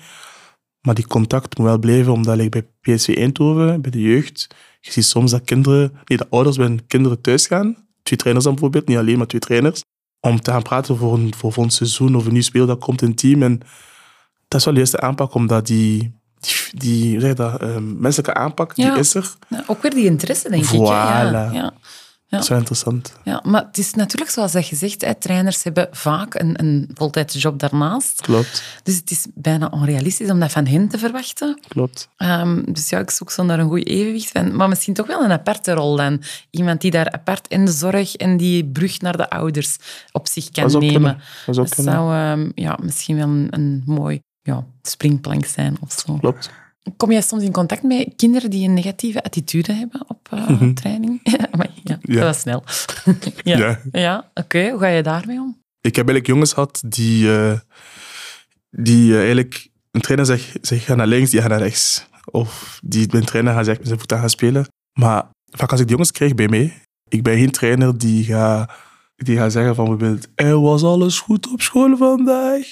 [0.81, 4.47] maar die contact moet wel blijven, omdat ik bij PSV Eindhoven, bij de jeugd,
[4.81, 8.45] je ziet soms dat kinderen, nee, dat ouders bij hun kinderen thuis gaan, twee trainers
[8.45, 9.83] dan bijvoorbeeld, niet alleen, maar twee trainers,
[10.19, 13.01] om te gaan praten voor een, voor een seizoen of een nieuw speel dat komt
[13.01, 13.43] in het team.
[13.43, 13.59] En
[14.47, 18.75] dat is wel de eerste aanpak, omdat die, die, die zeg dat, uh, menselijke aanpak,
[18.75, 19.33] die is er.
[19.47, 20.69] Ja, ook weer die interesse, denk voilà.
[20.69, 20.77] ik.
[20.77, 21.73] Ja, ja.
[22.35, 23.13] Dat is wel interessant.
[23.23, 26.89] Ja, maar het is natuurlijk zoals dat je zegt, hè, trainers hebben vaak een, een
[26.93, 28.21] voltijdsjob daarnaast.
[28.21, 28.63] Klopt.
[28.83, 31.59] Dus het is bijna onrealistisch om dat van hen te verwachten.
[31.67, 32.09] Klopt.
[32.17, 34.31] Um, dus ja, ik zoek zo naar een goed evenwicht.
[34.31, 36.21] Van, maar misschien toch wel een aparte rol dan.
[36.49, 39.77] Iemand die daar apart in de zorg en die brug naar de ouders
[40.11, 41.17] op zich kan nemen.
[41.45, 46.17] Dat, dat zou um, ja, misschien wel een, een mooi ja, springplank zijn of zo.
[46.17, 46.49] Klopt.
[46.97, 51.19] Kom jij soms in contact met kinderen die een negatieve attitude hebben op uh, training?
[51.57, 52.63] maar, ja, ja, dat was snel.
[53.43, 53.79] ja, ja.
[53.91, 54.69] ja oké.
[54.69, 55.57] Hoe ga je daarmee om?
[55.81, 57.59] Ik heb eigenlijk jongens gehad die, uh,
[58.69, 62.07] die uh, eigenlijk een trainer zegt, zegt ga naar links, die gaat naar rechts.
[62.31, 64.67] Of die, een trainer gaat zeggen, zijn voet aan gaan spelen.
[64.99, 68.71] Maar vaak als ik die jongens krijg bij mij, ik ben geen trainer die gaat,
[69.15, 72.67] die gaat zeggen van bijvoorbeeld, er was alles goed op school vandaag.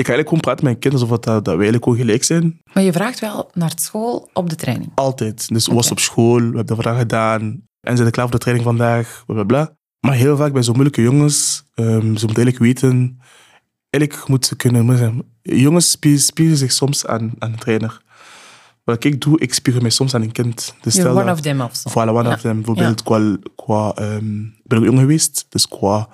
[0.00, 2.24] Ik ga eigenlijk gewoon praten met mijn kinderen alsof dat, dat wij eigenlijk gewoon gelijk
[2.24, 2.60] zijn.
[2.72, 4.92] Maar je vraagt wel naar school op de training.
[4.94, 5.48] Altijd.
[5.48, 6.36] Dus hoe was op school?
[6.36, 7.42] We hebben dat vandaag gedaan.
[7.80, 9.22] En zijn er klaar voor de training vandaag?
[9.26, 9.76] Bla, bla, bla.
[10.00, 13.18] Maar heel vaak bij zo'n moeilijke jongens, ehm, ze moeten eigenlijk weten...
[13.90, 14.90] Eigenlijk moeten ze kunnen...
[14.90, 18.02] ik zeggen, jongens spie- spiegelen zich soms aan, aan een trainer.
[18.84, 20.74] Wat ik doe, ik spiegel mij soms aan een kind.
[20.80, 21.90] Dus You're one dat- of them of zo.
[21.90, 22.34] Voilà, one Ja.
[22.34, 22.56] of them.
[22.56, 23.36] Bijvoorbeeld qua...
[23.56, 26.08] qua ehm, ik ben ook jong geweest, dus qua,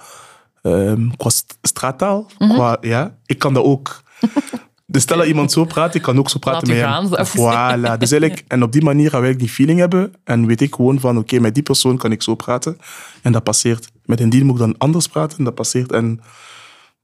[0.66, 2.26] ehm, qua st- straattaal.
[2.38, 2.52] Mhm.
[2.52, 4.02] qua, ja, ik kan dat ook.
[4.86, 7.20] dus stel dat iemand zo praat, ik kan ook zo praten met gaan, hem.
[7.20, 7.26] ik.
[7.28, 7.98] Voilà.
[7.98, 10.12] Dus eigenlijk, en op die manier gaan wij die feeling hebben.
[10.24, 12.78] En weet ik gewoon van, oké, met die persoon kan ik zo praten.
[13.22, 13.88] En dat passeert.
[14.04, 15.38] Met een die moet ik dan anders praten.
[15.38, 15.92] En dat passeert.
[15.92, 16.20] En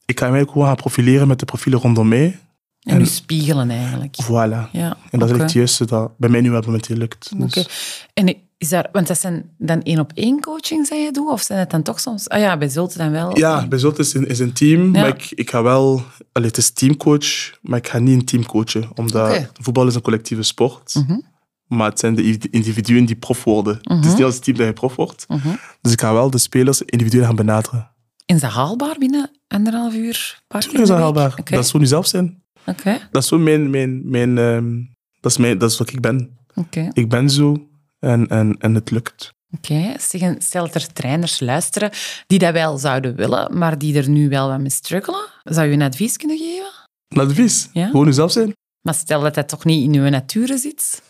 [0.04, 2.38] ik ga mij ook gewoon gaan profileren met de profielen rondom mij.
[2.82, 4.16] En u spiegelen eigenlijk.
[4.24, 4.70] Voilà.
[4.72, 7.32] Ja, En dat is het juiste dat bij mij nu wel momenteel lukt.
[7.38, 7.68] Dus- Oké.
[8.14, 11.30] En is daar, want dat zijn dan één op één coaching dat je doet?
[11.30, 12.28] Of zijn het dan toch soms...
[12.28, 13.38] Ah ja, bij Zulte dan wel.
[13.38, 15.00] Ja, bij Zot is een, is een team, Ja.
[15.00, 16.02] maar ik, ik ga wel...
[16.32, 18.90] Allee, het is teamcoach, maar ik ga niet een team coachen.
[18.94, 20.94] Omdat voetbal is een collectieve sport.
[20.94, 21.18] Mhm.
[21.66, 23.78] Maar het zijn de individuen die prof worden.
[23.82, 25.24] Het is niet als team dat je prof wordt.
[25.28, 25.48] Mhm.
[25.80, 27.90] Dus ik ga wel de spelers individueel gaan benaderen.
[28.26, 30.42] Is dat haalbaar binnen anderhalf uur?
[30.46, 31.34] Paar Tuurlijk is dat haalbaar.
[31.44, 32.41] Dat is gewoon jezelf zijn.
[32.66, 33.08] Oké.
[33.10, 33.70] Dat is gewoon mijn...
[33.70, 34.80] mijn, mijn ehm,
[35.20, 36.36] dat, is mijn dat is wat ik ben.
[36.54, 36.88] Oké.
[36.92, 39.30] Ik ben zo en, en, en het lukt.
[39.56, 39.94] Oké.
[40.38, 41.90] Stel dat er trainers luisteren
[42.26, 45.26] die dat wel zouden willen, maar die er nu wel wat mee struggelen.
[45.42, 46.70] Zou je een advies kunnen geven?
[47.08, 47.68] Een advies.
[47.72, 47.86] Ja?
[47.86, 48.52] Gewoon jezelf zijn.
[48.82, 51.02] Maar stel dat dat toch niet in uw nature zit.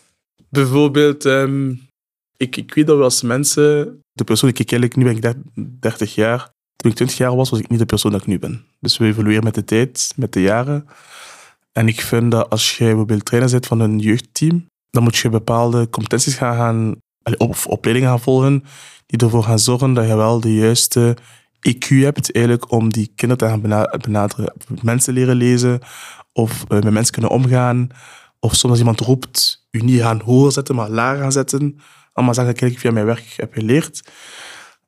[0.49, 1.69] Bijvoorbeeld, ehm,
[2.37, 5.21] ik, ik weet dat we als mensen, de persoon die ik eigenlijk, nu ben ik
[5.21, 8.27] der- 30 jaar, toen ik 20 jaar was, was ik niet de persoon dat ik
[8.27, 8.65] nu ben.
[8.79, 10.87] Dus we evolueren met de tijd, met de jaren.
[11.73, 15.29] En ik vind dat als je bijvoorbeeld trainer bent van een jeugdteam, dan moet je
[15.29, 16.95] bepaalde competenties gaan, gaan
[17.37, 18.63] of opleidingen gaan volgen,
[19.05, 21.17] die ervoor gaan zorgen dat je wel de juiste
[21.69, 24.53] EQ hebt eigenlijk om die kinderen te gaan bena- benaderen.
[24.81, 25.79] Mensen leren lezen,
[26.33, 27.87] of eh, met mensen kunnen omgaan,
[28.39, 31.79] of soms als iemand roept, u niet gaan hoger zetten, maar lager gaan zetten.
[32.13, 34.01] Allemaal zaken die ik via mijn werk heb geleerd.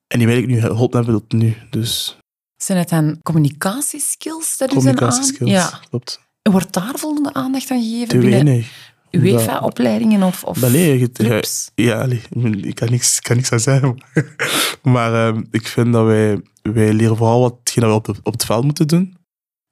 [0.08, 1.56] En die wil ik nu geholpen hebben tot nu.
[1.69, 2.17] Dus
[2.58, 4.76] Zijn het dan communicatieskills dat zijn aan?
[4.78, 5.80] communicatieskills, Ja.
[5.89, 6.24] klopt.
[6.52, 8.94] Wordt daar voldoende aandacht aan gegeven Te binnen weinig.
[9.12, 10.60] UEFA-opleidingen of, of
[11.12, 11.72] clubs?
[11.76, 12.22] Ja, allee,
[12.62, 13.98] ik kan niks, ik kan niks aan zeggen.
[14.94, 18.34] maar ehm, ik vind dat wij, wij leren vooral wat dat we op, de- op
[18.34, 19.18] het veld moeten doen.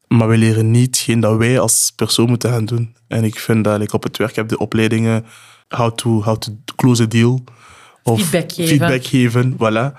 [0.08, 2.96] Maar wij leren niet hetgeen dat wij als persoon moeten gaan doen.
[3.08, 5.26] En ik vind dat ik op het werk heb de opleidingen
[5.68, 7.44] how to, how to close a deal.
[8.04, 8.68] Of Feedback geven.
[8.78, 9.98] feedback geven, voilà.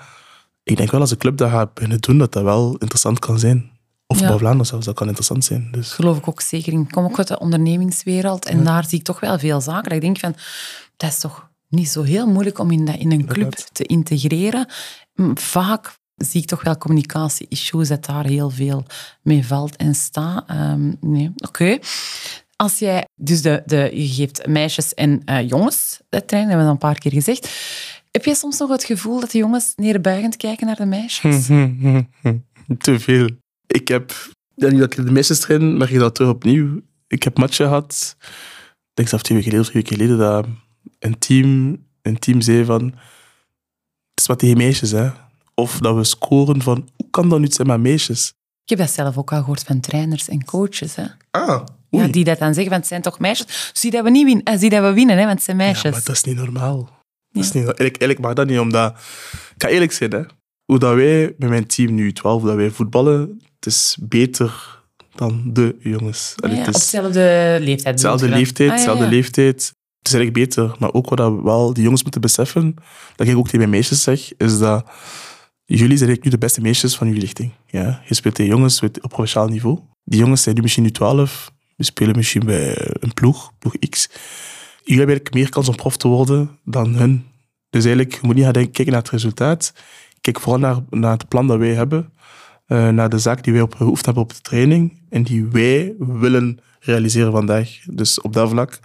[0.63, 3.39] Ik denk wel als een club dat gaat kunnen doen, dat dat wel interessant kan
[3.39, 3.69] zijn.
[4.07, 4.37] Of Ja.
[4.37, 5.67] Vlaanderen zelfs, dat kan interessant zijn.
[5.71, 5.91] Dus.
[5.91, 6.81] geloof ik ook zeker in.
[6.81, 9.83] Ik kom ook uit de ondernemingswereld en daar zie ik toch wel veel zaken.
[9.83, 10.35] Dat ik denk van,
[10.97, 14.67] dat is toch niet zo heel moeilijk om in, dat, in een club te integreren.
[15.33, 18.85] Vaak zie ik toch wel communicatie-issues, dat daar heel veel
[19.21, 20.43] mee valt en staat.
[20.47, 21.77] Ehm, nee, oké.
[22.55, 26.73] Als jij, dus de, de, je geeft meisjes en eh, jongens dat trainen, hebben we
[26.73, 27.49] dat een paar keer gezegd.
[28.11, 31.45] Heb jij soms nog het gevoel dat de jongens neerbuigend kijken naar de meisjes?
[32.77, 33.29] Te veel.
[33.67, 34.13] Ik heb,
[34.55, 36.81] ja, nu dat ik de meisjes train, merk je dat terug opnieuw.
[37.07, 40.45] Ik heb matchen gehad, ik denk zelfs twee weken geleden of drie weken geleden, dat
[40.99, 42.83] een team, een team zei van,
[44.09, 45.09] het is wat tegen meisjes, hè.
[45.55, 48.33] Of dat we scoren van, hoe kan dat nu zijn met meisjes?
[48.63, 50.95] Ik heb dat zelf ook al gehoord van trainers en coaches.
[50.95, 51.05] Hè?
[51.31, 53.71] Ah, Ja, die dat dan zeggen, want het zijn toch meisjes.
[53.73, 55.81] Zie dat we niet winnen, eh, zie dat we winnen, hè, want het zijn meisjes.
[55.83, 56.83] Ja, maar dat is niet normaal.
[57.29, 57.53] Dat is Ja.
[57.59, 58.91] niet, eigenlijk, eigenlijk mag dat niet, omdat...
[59.55, 60.21] Ik ga eerlijk zijn, hè.
[60.65, 64.79] Hoe dat wij met mijn team nu 12, dat wij voetballen, het is beter
[65.15, 66.33] dan de jongens.
[66.35, 67.95] Ja, Allee, op dezelfde leeftijd.
[67.95, 68.69] dezelfde leeftijd?
[68.69, 69.09] Ah, dezelfde ja.
[69.09, 69.73] leeftijd.
[69.97, 70.75] Het is eigenlijk beter.
[70.79, 72.75] Maar ook wat dat wel die jongens moeten beseffen,
[73.15, 74.85] dat ik ook tegen mijn meisjes zeg, is dat
[75.65, 77.51] jullie zijn nu de beste meisjes van jullie lichting.
[77.67, 78.01] Ja?
[78.07, 79.79] Je speelt tegen jongens op provinciaal niveau.
[80.03, 81.51] Die jongens zijn nu misschien nu 12.
[81.75, 84.07] We spelen misschien bij een ploeg, ploeg X.
[84.83, 87.25] Jullie hebben eigenlijk meer kans om prof te worden dan hun.
[87.69, 89.73] Dus eigenlijk, je moet niet gaan denken, kijken naar het resultaat.
[90.25, 92.13] Kijk vooral naar, naar het plan dat wij hebben.
[92.65, 95.01] eh, naar de zaak die wij op geoefend hebben op de training.
[95.09, 97.69] En die wij willen realiseren vandaag.
[97.85, 98.79] Dus op dat vlak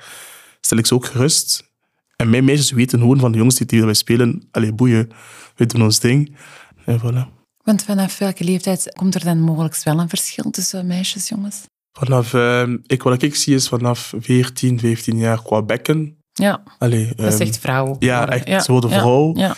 [0.61, 1.70] stel ik ze ook gerust.
[2.16, 4.48] En mijn meisjes weten gewoon van de jongens die wij spelen.
[4.50, 5.11] Allee, boeien,
[5.57, 6.37] we doen ons ding.
[6.85, 7.38] En voilà.
[7.64, 11.61] Want vanaf welke leeftijd komt er dan mogelijk wel een verschil tussen meisjes en jongens?
[11.92, 16.16] Vanaf, eh, ik, wat ik zie is vanaf 14, 15 jaar qua bekken.
[16.33, 17.96] Ja, Allee, dat is ehm, echt vrouw.
[17.98, 19.37] ja, echt, ze worden ja, vrouw.
[19.37, 19.55] Ja.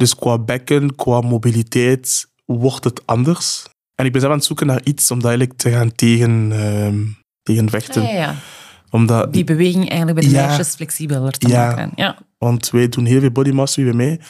[0.00, 3.66] Dus qua bekken, qua mobiliteit wordt het anders.
[3.94, 6.98] En ik ben zelf aan het zoeken naar iets om eigenlijk te gaan tegen, ehm,
[7.42, 8.02] tegen vechten.
[8.02, 8.34] Ja, ja, ja.
[8.90, 11.92] Omdat, Die beweging eigenlijk bij de meisjes flexibeler te maken.
[11.94, 12.18] Ja.
[12.38, 14.20] Want wij doen heel veel body mastery bij mij.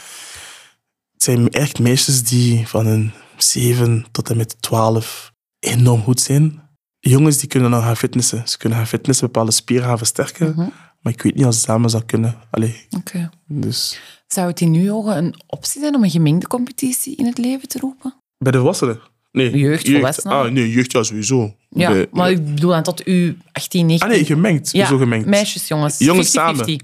[1.12, 6.62] Het zijn echt meisjes die van een 7 tot en met 12 enorm goed zijn.
[6.98, 8.48] Jongens die kunnen dan gaan fitnessen.
[8.48, 10.52] Ze kunnen gaan fitnessen, bepaalde spieren gaan versterken.
[10.56, 10.68] Mhm.
[11.00, 12.34] Maar ik weet niet als het samen zou kunnen.
[12.50, 13.30] Allee, Oké.
[13.46, 14.00] dus...
[14.26, 17.68] Zou het in uw ogen een optie zijn om een gemengde competitie in het leven
[17.68, 18.14] te roepen?
[18.38, 19.00] Bij de volwassenen?
[19.32, 19.56] Nee.
[19.58, 20.36] Jeugd, volwassenen.
[20.36, 21.54] Ah, nee, jeugd ja, sowieso.
[21.68, 24.08] Ja, Bij- maar ik bedoel dan tot u 18, 19.
[24.08, 24.70] Ah nee, gemengd.
[24.72, 25.26] ja, Zo gemengd.
[25.26, 25.98] meisjes, jongens.
[25.98, 26.76] Jongens 50-50.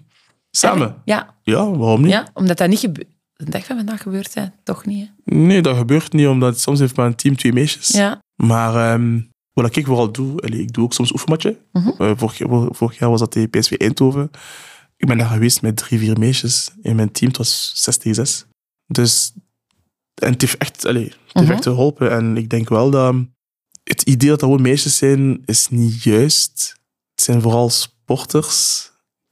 [0.51, 0.95] Samen?
[1.05, 2.11] Ja, Ja, waarom niet?
[2.11, 3.09] ja, omdat dat niet gebeurt.
[3.33, 4.45] De dag van vandaag gebeurt, hè?
[4.65, 5.11] toch niet.
[5.25, 5.35] Hè?
[5.37, 7.89] Nee, dat gebeurt niet, omdat soms heeft mijn team twee meisjes.
[7.89, 8.23] Ja.
[8.35, 9.21] Maar ehm,
[9.63, 11.59] wat ik vooral doe, allee, ik doe ook soms oefenmatje.
[11.73, 11.89] Mhm.
[12.03, 14.31] Eh, vorig, jaar- vorig jaar was dat tegen PSV Eindhoven.
[14.97, 16.71] Ik ben daar geweest met drie, vier meisjes.
[16.83, 18.47] In mijn team het was 6 tegen 6.
[18.87, 19.33] Dus
[20.15, 21.51] en het heeft echt, allee, het heeft Mhm.
[21.51, 22.11] echt geholpen.
[22.11, 23.15] En ik denk wel dat
[23.85, 26.77] het idee dat er gewoon meisjes zijn, is niet juist.
[27.15, 28.83] Het zijn vooral sporters.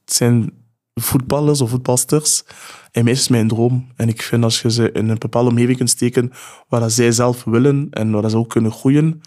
[0.05, 0.51] Het zijn
[0.93, 2.43] voetballers of voetbalsters.
[2.91, 3.87] En meisjes een droom.
[3.95, 6.31] En ik vind als je ze in een bepaalde omgeving kunt steken
[6.67, 9.21] waar dat zij zelf willen en waar dat ze ook kunnen groeien,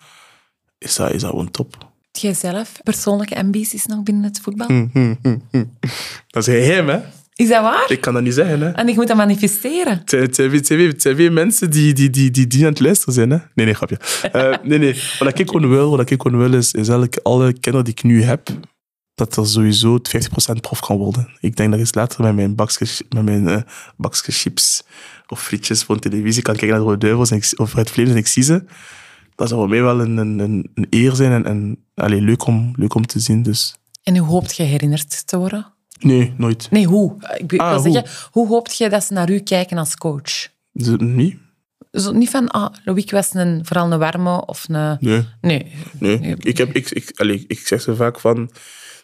[0.78, 1.76] is dat, is dat gewoon top.
[2.12, 4.66] Heb jij zelf persoonlijke ambities nog binnen het voetbal?
[4.66, 5.64] Hm, hm, hm, hm.
[6.26, 7.00] Dat is geheim, hè?
[7.34, 7.90] Is dat waar?
[7.90, 8.70] Ik kan dat niet zeggen, hè?
[8.70, 10.02] En ik moet dat manifesteren.
[10.04, 10.34] Het
[11.02, 13.30] zijn, weer mensen die, die, die, die, die aan het luisteren zijn.
[13.30, 13.36] Hè?
[13.54, 13.98] Nee, nee, grapje.
[14.32, 15.02] Eh, nee, nee.
[15.18, 18.02] Wat ik gewoon wil, wat ik gewoon wil is, is eigenlijk alle kinderen die ik
[18.02, 18.50] nu heb,
[19.14, 21.28] dat er sowieso 50% prof kan worden.
[21.40, 23.64] Ik denk dat ik later met mijn bakje, met mijn,
[23.96, 24.82] bakje chips
[25.26, 28.26] of frietjes de televisie kan kijken naar de Rode Duivels of het Vlees en ik
[28.26, 28.64] zie ze.
[29.38, 32.72] Dat zou voor mij wel een, een, een, eer zijn en, en allee, leuk, om,
[32.76, 33.42] leuk om te zien.
[33.42, 33.74] Dus.
[34.02, 35.66] En hoe hoopt je herinnerd te worden?
[36.00, 36.70] Nee, nooit.
[36.70, 37.16] Nee, hoe?
[37.36, 37.92] Ik wil Ah, hoe?
[37.92, 40.48] zeggen, hoe hoopt je dat ze naar u kijken als coach?
[40.72, 41.36] Dus, niet?
[41.92, 44.96] Zo, niet van, ah, Loïc was een, vooral een warme of een...
[45.00, 45.24] Nee.
[45.40, 45.66] Nee.
[45.98, 46.36] Nee, Nee.
[46.38, 48.50] ik, heb, ik, ik, allee, ik zeg zo vaak van...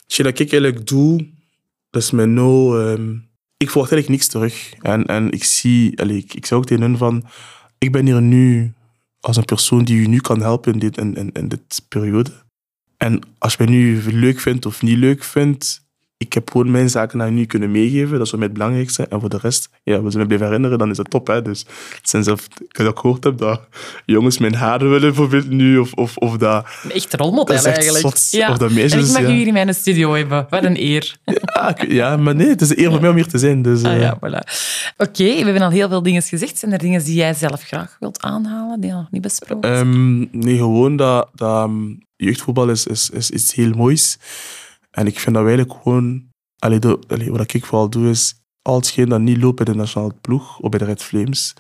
[0.07, 1.29] Dat ik eigenlijk doe,
[1.91, 2.83] dat is me nou...
[2.83, 3.13] ehm,
[3.57, 4.73] ik verwacht eigenlijk niks terug.
[4.81, 6.01] En, en ik zie...
[6.01, 7.25] Allee, ik, ik zeg ook tegen hun van...
[7.79, 8.73] Ik ben hier nu
[9.25, 12.31] als een persoon die u nu kan helpen in dit, in, in, in dit periode.
[12.97, 15.83] En als je mij nu leuk vindt of niet leuk vindt...
[16.17, 18.13] Ik heb gewoon mijn zaken aan nu kunnen meegeven.
[18.13, 19.07] Dat is voor mij het belangrijkste.
[19.07, 21.27] En voor de rest, ja, we ze me blijven herinneren, dan is het top.
[21.27, 21.43] Hè?
[21.43, 23.61] Dus het zijn zelf, ik ook gehoord heb dat
[24.07, 25.79] jongens mijn haren willen bijvoorbeeld nu.
[25.79, 28.17] Of, of, of dat Een echt rolmodel Dat eigenlijk.
[28.17, 28.49] zot.
[28.51, 29.29] Of dat meisjes, en ik mag ja.
[29.29, 30.47] u hier in mijn studio hebben.
[30.51, 31.17] Wat een eer.
[31.25, 33.63] Ja, ja, maar nee, het is een eer voor mij om hier te zijn.
[33.63, 34.51] Dus, Ah, eh, ja, voilà.
[34.97, 36.59] Oké, we hebben al heel veel dingen gezegd.
[36.59, 39.87] Zijn er dingen die jij zelf graag wilt aanhalen, die nog niet besproken zijn?
[39.87, 44.19] ehm, nee, gewoon dat, dat ehm, jeugdvoetbal is, is, is iets heel moois.
[44.95, 46.33] En ik vind dat eigenlijk gewoon...
[46.59, 46.99] Allee, de,
[47.31, 50.71] wat ik vooral doe, is al hetgeen dat niet loopt bij de nationale ploeg of
[50.71, 51.55] bij de Red Flames,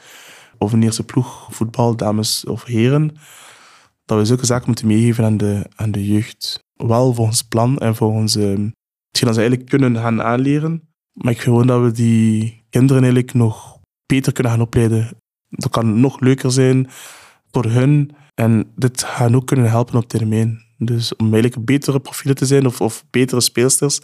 [0.58, 3.16] of een eerste ploeg, voetbal, dames of heren,
[4.04, 6.58] dat we zulke zaken moeten meegeven aan de, aan de jeugd.
[6.74, 8.70] Wel volgens plan en volgens ehm,
[9.08, 10.88] hetgeen dat ze eigenlijk kunnen gaan aanleren.
[11.12, 15.16] Maar ik vind gewoon dat we die kinderen eigenlijk nog beter kunnen gaan opleiden.
[15.48, 16.88] Dat kan nog leuker zijn
[17.50, 18.10] voor hun.
[18.34, 20.63] En dit gaat ook kunnen helpen op termijn.
[20.78, 24.00] Dus om eigenlijk betere profielen te zijn of, of betere speelsters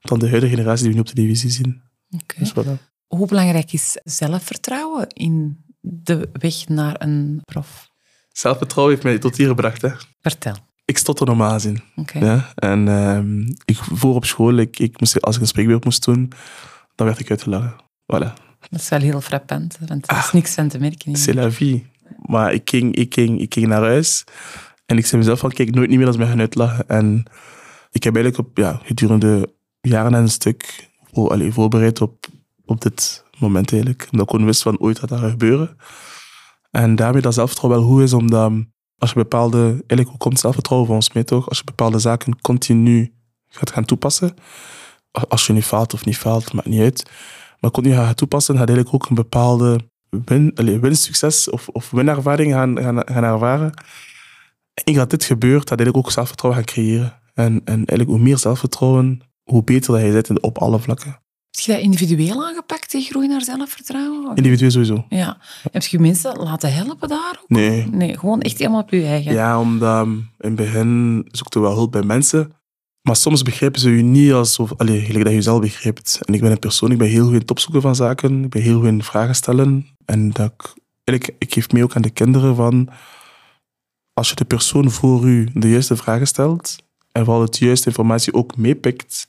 [0.00, 1.82] dan de huidige generatie die we nu op de televisie zien.
[2.10, 2.34] Oké.
[2.38, 2.88] Dus voilà.
[3.06, 7.88] Hoe belangrijk is zelfvertrouwen in de weg naar een prof?
[8.32, 9.82] Zelfvertrouwen heeft mij tot hier gebracht.
[9.82, 9.90] Hè.
[10.20, 10.54] Vertel.
[10.84, 11.82] Ik stotter normaal zien.
[11.96, 12.18] Oké.
[12.18, 12.52] Ja?
[12.54, 16.32] En ehm, ik, voor op school, ik, ik moest, als ik een spreekbeurt moest doen,
[16.94, 17.74] dan werd ik uitgelachen.
[18.02, 18.32] Voilà.
[18.70, 20.32] Dat is wel heel frappant, want er is Ah.
[20.32, 21.16] niks van te merken.
[21.16, 21.86] C'est la vie.
[22.22, 24.24] Maar ik ging, ik, ging, ik ging naar huis
[24.90, 26.88] en ik zei mezelf van, kijk, nooit niet meer als mij gaan uitlachen.
[26.88, 27.24] En
[27.90, 32.26] ik heb eigenlijk op, ja, gedurende jaren en een stuk voor, allee, voorbereid op,
[32.64, 34.08] op dit moment eigenlijk.
[34.10, 35.76] Omdat ik gewoon wist van, ooit dat gaan gebeuren.
[36.70, 38.52] En daarmee dat zelfvertrouwen wel goed is, omdat
[38.98, 43.14] als je bepaalde, eigenlijk hoe komt zelfvertrouwen volgens mij toch, als je bepaalde zaken continu
[43.48, 44.34] gaat gaan toepassen,
[45.28, 47.10] als je nu faalt of niet faalt, maakt niet uit,
[47.60, 49.80] maar continu gaat toepassen, gaat eigenlijk ook een bepaalde
[50.24, 53.72] win, winsucces of, of winervaring gaan, gaan ervaren.
[54.84, 57.20] En dat dit gebeurt, dat eigenlijk ook zelfvertrouwen gaan creëren.
[57.34, 61.18] En, en eigenlijk hoe meer zelfvertrouwen, hoe beter dat je zit op alle vlakken.
[61.50, 64.36] Heb je dat individueel aangepakt, die groei naar zelfvertrouwen?
[64.36, 65.04] Individueel sowieso.
[65.08, 65.38] Ja.
[65.70, 67.48] Heb je mensen laten helpen daar ook?
[67.48, 67.86] Nee.
[67.86, 69.32] Nee, gewoon echt helemaal op je eigen.
[69.32, 72.52] Ja, omdat in het begin zoekte wel hulp bij mensen.
[73.02, 74.72] Maar soms begrijpen ze je niet alsof...
[74.76, 76.20] Allee, gelijk dat je zelf begrijpt.
[76.24, 78.44] En ik ben een persoon, ik ben heel goed in het opzoeken van zaken.
[78.44, 79.86] Ik ben heel goed in vragen stellen.
[80.04, 80.74] En dat ik...
[81.04, 82.88] Eigenlijk, ik geef mee ook aan de kinderen van...
[84.20, 86.76] Als je de persoon voor u de juiste vragen stelt...
[87.12, 89.26] en vooral het juiste informatie ook meepikt...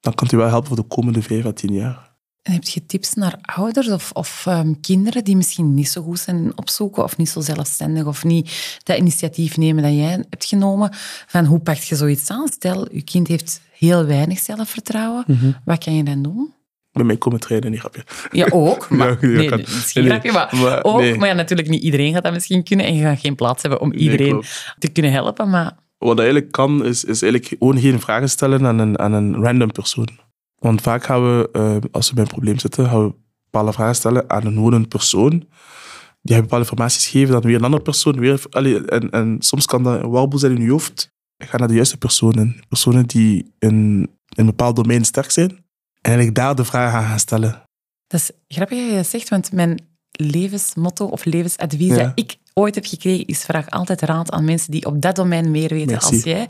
[0.00, 2.12] dan kan het je wel helpen voor de komende vijf à tien jaar.
[2.42, 6.18] En heb je tips naar ouders of, of ehm, kinderen die misschien niet zo goed
[6.18, 10.44] zijn in opzoeken of niet zo zelfstandig of niet dat initiatief nemen dat jij hebt
[10.44, 10.90] genomen?
[11.26, 12.48] Van hoe pak je zoiets aan?
[12.48, 15.24] Stel, je kind heeft heel weinig zelfvertrouwen.
[15.64, 16.52] Wat kan je dan doen?
[16.92, 18.04] Bij mij komen trainen, niet grapje.
[18.30, 18.88] Ja, ook.
[18.98, 21.00] Maar, Ja, nee, misschien nee, grapje, maar, maar ook.
[21.00, 21.16] nee.
[21.18, 23.80] Maar ja, natuurlijk niet iedereen gaat dat misschien kunnen en je gaat geen plaats hebben
[23.80, 24.44] om iedereen
[24.78, 25.50] te kunnen helpen.
[25.50, 29.12] Maar Wat dat eigenlijk kan, is, is eigenlijk gewoon geen vragen stellen aan een, aan
[29.12, 30.08] een random persoon.
[30.58, 33.14] Want vaak gaan we, eh, als we bij een probleem zitten, gaan we
[33.50, 35.30] bepaalde vragen stellen aan een een persoon.
[36.22, 38.18] Die gaat bepaalde informaties geven, dan weer een andere persoon.
[38.18, 41.10] Weer, allee, en, en soms kan dat een warboel zijn in je hoofd.
[41.38, 42.60] Ga naar de juiste personen.
[42.68, 45.61] Personen die in, in een bepaald domein sterk zijn.
[46.02, 47.62] En eigenlijk daar de vragen aan gaan stellen.
[48.06, 51.96] dat is grappig dat je dat zegt, want mijn levensmotto of levensadvies Ja.
[51.96, 55.50] dat ik ooit heb gekregen is vraag altijd raad aan mensen die op dat domein
[55.50, 56.14] meer weten Merci.
[56.14, 56.48] als jij.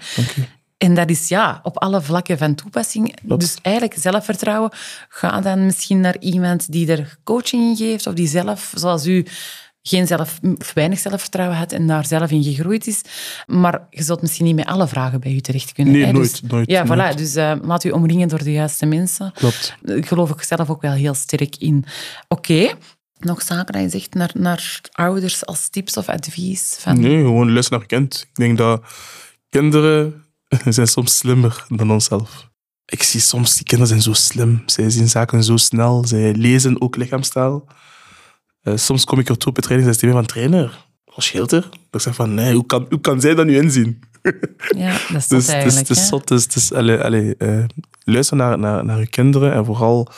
[0.78, 3.14] En dat is ja, op alle vlakken van toepassing.
[3.26, 3.40] Klopt.
[3.40, 4.70] Dus eigenlijk zelfvertrouwen.
[5.08, 9.26] Ga dan misschien naar iemand die er coaching in geeft of die zelf, zoals u,
[9.82, 13.00] geen zelf, of weinig zelfvertrouwen had en daar zelf in gegroeid is.
[13.46, 15.92] Maar je zult misschien niet met alle vragen bij u terecht kunnen.
[15.92, 16.12] Nee, hè.
[16.12, 17.14] nooit, Dus- nooit, Ja, nooit.
[17.14, 17.16] voilà.
[17.16, 19.32] Dus eh, laat u omringen door de juiste mensen.
[19.34, 19.76] Klopt.
[19.82, 21.84] Daar geloof ik zelf ook wel heel sterk in.
[22.28, 22.74] Oké.
[23.18, 26.76] Nog zaken dat je zegt naar, naar ouders als tips of advies?
[26.78, 28.26] Van, Nee, gewoon luisteren naar kind.
[28.28, 28.82] Ik denk dat
[29.48, 30.24] kinderen
[30.68, 32.50] zijn soms slimmer dan onszelf.
[32.84, 34.62] Ik zie soms, die kinderen zijn zo slim.
[34.66, 36.04] Zij zien zaken zo snel.
[36.06, 37.64] Zij lezen ook lichaamstaal.
[38.62, 40.86] Eh, soms kom ik er toe op het trainingssysteem van trainer.
[41.04, 41.68] Wat scheelt er?
[41.90, 44.00] Ik zeg van, nee, hoe kan, hoe kan zij dat nu inzien?
[44.76, 45.88] Ja, dat is Dus eigenlijk.
[45.88, 46.06] het is hè.
[46.06, 46.28] zot.
[46.28, 47.64] Dus, het is, allee, allee, eh,
[48.04, 50.08] luister naar, naar, naar je kinderen en vooral,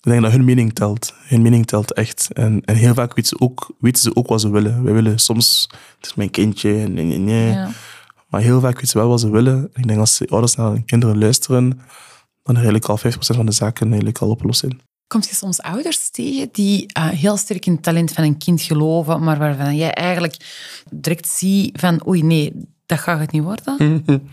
[0.00, 1.14] ik denk dat hun mening telt.
[1.16, 2.28] Hun mening telt echt.
[2.32, 4.82] En, en heel vaak weten ze, ook, weten ze ook wat ze willen.
[4.82, 7.50] Wij willen soms, het is mijn kindje, nee, nee, nee.
[7.50, 7.70] Ja.
[8.28, 9.70] Maar heel vaak weten ze wel wat ze willen.
[9.74, 11.80] Ik denk als de ouders naar hun kinderen luisteren,
[12.42, 14.64] dan eigenlijk al 5% van de zaken eigenlijk al opgelost
[15.10, 18.62] Komt je soms ouders tegen die eh, heel sterk in het talent van een kind
[18.62, 20.36] geloven, maar waarvan jij eigenlijk
[20.90, 22.52] direct ziet van oei, nee,
[22.86, 24.04] dat gaat het niet worden?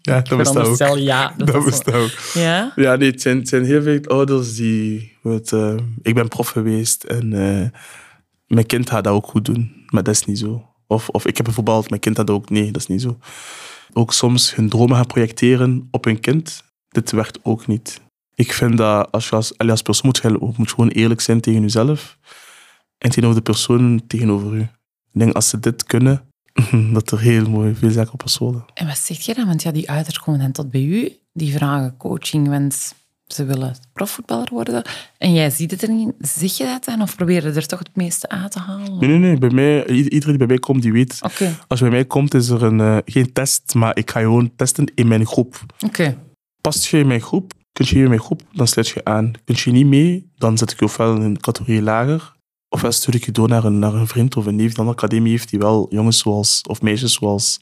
[0.00, 0.98] Ja, dat bestaat ook.
[0.98, 1.34] Ja.
[1.36, 2.10] Dat bestaat ook.
[2.34, 2.72] Ja?
[2.76, 5.16] Ja, nee, het zijn, het zijn heel veel ouders die...
[5.22, 7.80] Het, eh, ik ben prof geweest en eh,
[8.46, 9.84] mijn kind gaat dat ook goed doen.
[9.86, 10.66] Maar dat is niet zo.
[10.86, 12.50] Of, of ik heb gevoetbald, mijn kind dat ook...
[12.50, 13.18] Nee, dat is niet zo.
[13.92, 16.62] Ook soms hun dromen gaan projecteren op hun kind.
[16.88, 18.00] Dit werkt ook niet.
[18.36, 21.40] Ik vind dat als je als, als persoon moet, je, moet je gewoon eerlijk zijn
[21.40, 22.18] tegen jezelf.
[22.98, 24.60] En tegenover de persoon tegenover u.
[24.60, 26.24] Ik denk als ze dit kunnen,
[26.92, 28.64] dat er heel mooi veel zaken op worden.
[28.74, 29.46] En wat zeg je dan?
[29.46, 32.94] Want ja, die ouders komen dan tot bij u, die vragen coaching, want
[33.26, 34.82] ze willen profvoetballer worden.
[35.18, 36.12] En jij ziet het er niet.
[36.18, 37.02] Zeg je dat dan?
[37.02, 38.98] Of probeer je er toch het meeste uit te halen?
[38.98, 39.38] Nee, nee, nee.
[39.38, 41.18] Bij mij, iedereen die bij mij komt, die weet
[41.68, 44.24] Als je bij mij komt, is er een, eh, geen test, maar ik ga je
[44.24, 45.60] gewoon testen in mijn groep.
[45.84, 46.24] oké.
[46.60, 49.32] Past je in mijn groep, kun je hier mijn groep, dan sluit je aan.
[49.44, 52.32] Kun je niet mee, dan zet ik je ofwel in een categorie lager,
[52.68, 54.78] ofwel stuur ik je door naar een, naar een vriend of een neef die een
[54.86, 57.60] andere academie heeft, die wel jongens zoals, of meisjes zoals,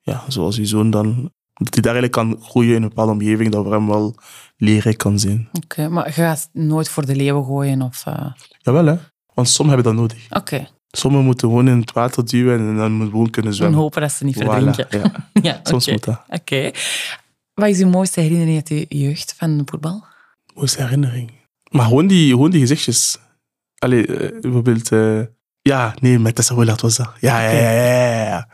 [0.00, 3.50] ja, zoals je zoon dan, dat hij daar eigenlijk kan groeien in een bepaalde omgeving,
[3.50, 4.14] dat voor hem wel
[4.56, 5.48] leerrijk kan zijn.
[5.62, 8.02] Oké, maar je gaat nooit voor de leeuwen gooien of...
[8.06, 8.26] eh,
[8.58, 8.96] Jawel hè,
[9.34, 10.26] want sommigen hebben dat nodig.
[10.40, 13.78] Oké, Sommigen moeten gewoon in het water duwen en dan moeten gewoon kunnen dan zwemmen.
[13.80, 14.86] hopen dat ze niet Voilà, verdrinken.
[14.90, 15.28] ja.
[15.42, 16.22] Ja, Soms moet dat.
[16.28, 16.70] Oké.
[17.56, 20.04] Wat is uw mooiste herinnering uit je jeugd van voetbal?
[20.54, 21.32] mooiste herinnering.
[21.70, 23.18] Maar gewoon die, gewoon die gezichtjes.
[23.78, 24.92] Allee, eh, bijvoorbeeld...
[24.92, 25.20] eh,
[25.62, 27.12] ja, nee, met Tessa Willard was dat.
[27.20, 28.48] Ja, ja, ja, ja.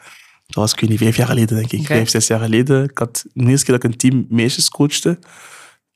[0.46, 1.86] Dat was, ik weet niet, vijf jaar geleden, denk ik.
[1.86, 2.84] Vijf, zes jaar geleden.
[2.84, 5.18] Ik had de eerste keer dat ik een team meisjes coachte.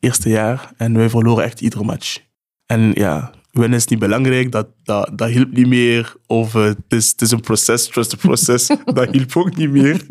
[0.01, 0.73] Eerste jaar.
[0.77, 2.19] En wij verloren echt iedere match.
[2.67, 4.53] En ja, winnen is niet belangrijk.
[4.53, 6.15] Dat, dat, dat hielp niet meer.
[6.27, 8.67] Of eh, het, is, het is een proces, trust the process.
[8.95, 10.07] dat hielp ook niet meer.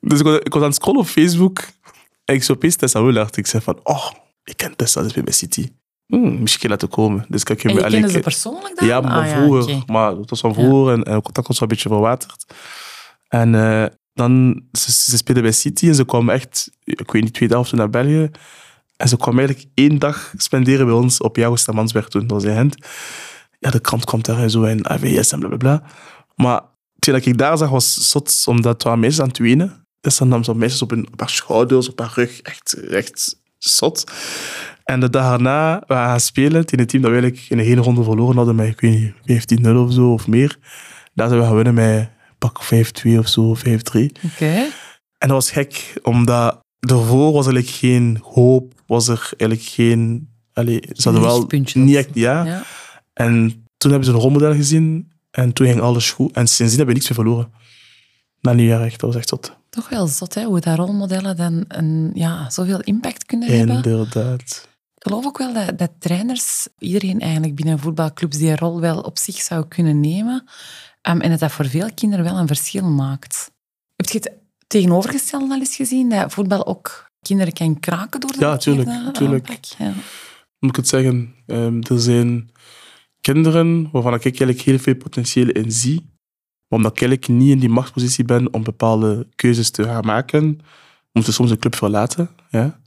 [0.00, 1.68] Dus ik was, ik was aan het scrollen op Facebook.
[2.32, 3.36] Ik zie opeens Tessa Willard.
[3.36, 4.10] Ik zei van, oh,
[4.44, 5.68] ik ken Tessa, dat is bij mijn City.
[6.06, 7.24] Hmm, misschien laten komen.
[7.28, 8.88] Dus ik heb En je allee, kende ze persoonlijk dan?
[8.88, 9.82] ja, maar Ah, vroeger.
[9.86, 12.44] Maar het was van vroeger en, en contact was wel een beetje verwaterd.
[13.28, 13.52] En
[14.12, 17.72] dan, ze, ze speelden bij City en ze kwamen echt, ik weet niet, tweede helft
[17.72, 18.30] naar België.
[18.96, 22.44] En ze kwamen eigenlijk één dag spenderen bij ons op Jago Stamansberg toen, dat was
[22.44, 22.76] in Gent.
[23.58, 25.82] Ja, de krant kwam daar en zo en AVS en blablabla.
[26.34, 26.62] Maar
[26.94, 29.87] hetgeen dat ik daar zag was zot, omdat het waren aan het wenen.
[30.00, 32.40] Dus dan nam ze meisjes op, hun, op haar schouders, op haar rug.
[32.40, 34.04] Echt, echt zot.
[34.84, 37.62] En de dag daarna we gaan spelen tegen een team dat we eigenlijk in de
[37.62, 40.58] hele ronde verloren hadden met, ik weet niet, 15-0 of zo of meer.
[41.14, 43.60] Daar zijn we gaan winnen met pak 5-2 of zo, 5-3.
[43.62, 44.66] Oké.
[45.18, 50.28] En dat was gek, omdat daarvoor was eigenlijk geen hoop, was er eigenlijk geen...
[50.52, 52.44] Allee, ze hadden wel niet echt, ja.
[52.44, 52.62] Ja.
[53.12, 56.32] En toen hebben ze een rolmodel gezien en toen ging alles goed.
[56.32, 57.52] En sindsdien hebben we niks meer verloren.
[58.48, 59.56] Na nieuwjaar echt, dat was echt zot.
[59.70, 60.44] Toch wel zot, hè?
[60.44, 63.76] Hoe dat rolmodellen dan een, ja, zoveel impact kunnen hebben.
[63.76, 64.68] Inderdaad.
[64.94, 69.18] Ik geloof ook wel dat, dat trainers, iedereen eigenlijk binnen voetbalclubs, die rol wel op
[69.18, 70.44] zich zou kunnen nemen.
[71.08, 73.50] Um, en dat dat voor veel kinderen wel een verschil maakt.
[73.96, 74.32] Heb je het
[74.66, 76.08] tegenovergestelde al eens gezien?
[76.08, 79.14] Dat voetbal ook kinderen kan kraken door de Ja, tuurlijk.
[79.14, 79.64] tuurlijk.
[79.78, 79.92] Ja.
[80.58, 81.34] Moet ik het zeggen?
[81.46, 82.50] Um, er zijn
[83.20, 86.16] kinderen waarvan ik eigenlijk heel veel potentieel in zie.
[86.68, 90.60] Omdat ik niet in die machtspositie ben om bepaalde keuzes te gaan maken,
[91.12, 92.30] moeten soms een club verlaten.
[92.50, 92.80] Ja?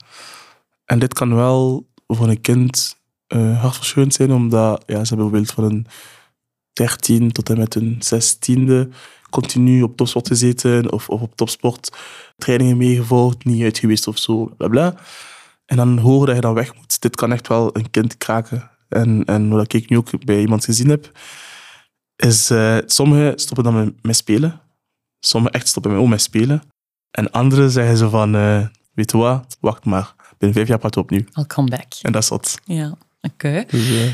[0.84, 2.96] En dit kan wel voor een kind
[3.28, 5.86] uh, hartverscheurend zijn, omdat ja, ze bijvoorbeeld van een
[6.72, 8.94] 13 tot en met een 16e
[9.30, 11.96] continu op topsport gezeten of, of op topsport
[12.36, 14.94] trainingen meegevolgd, niet uit geweest of zo, bla bla.
[15.66, 17.00] En dan horen dat je dan weg moet.
[17.00, 18.70] Dit kan echt wel een kind kraken.
[18.88, 21.10] En, en wat ik nu ook bij iemand gezien heb,
[22.22, 24.60] is uh, sommigen stoppen dan met, met spelen.
[25.20, 26.62] Sommigen echt stoppen met, met spelen.
[27.10, 30.14] En anderen zeggen ze van, uh, weet je wat, wacht maar.
[30.38, 31.26] Binnen vijf jaar praten we opnieuw.
[31.34, 31.92] I'll come back.
[32.02, 32.58] En dat is wat.
[32.64, 32.96] Ja.
[33.20, 33.64] Oké.
[33.64, 33.66] Okay.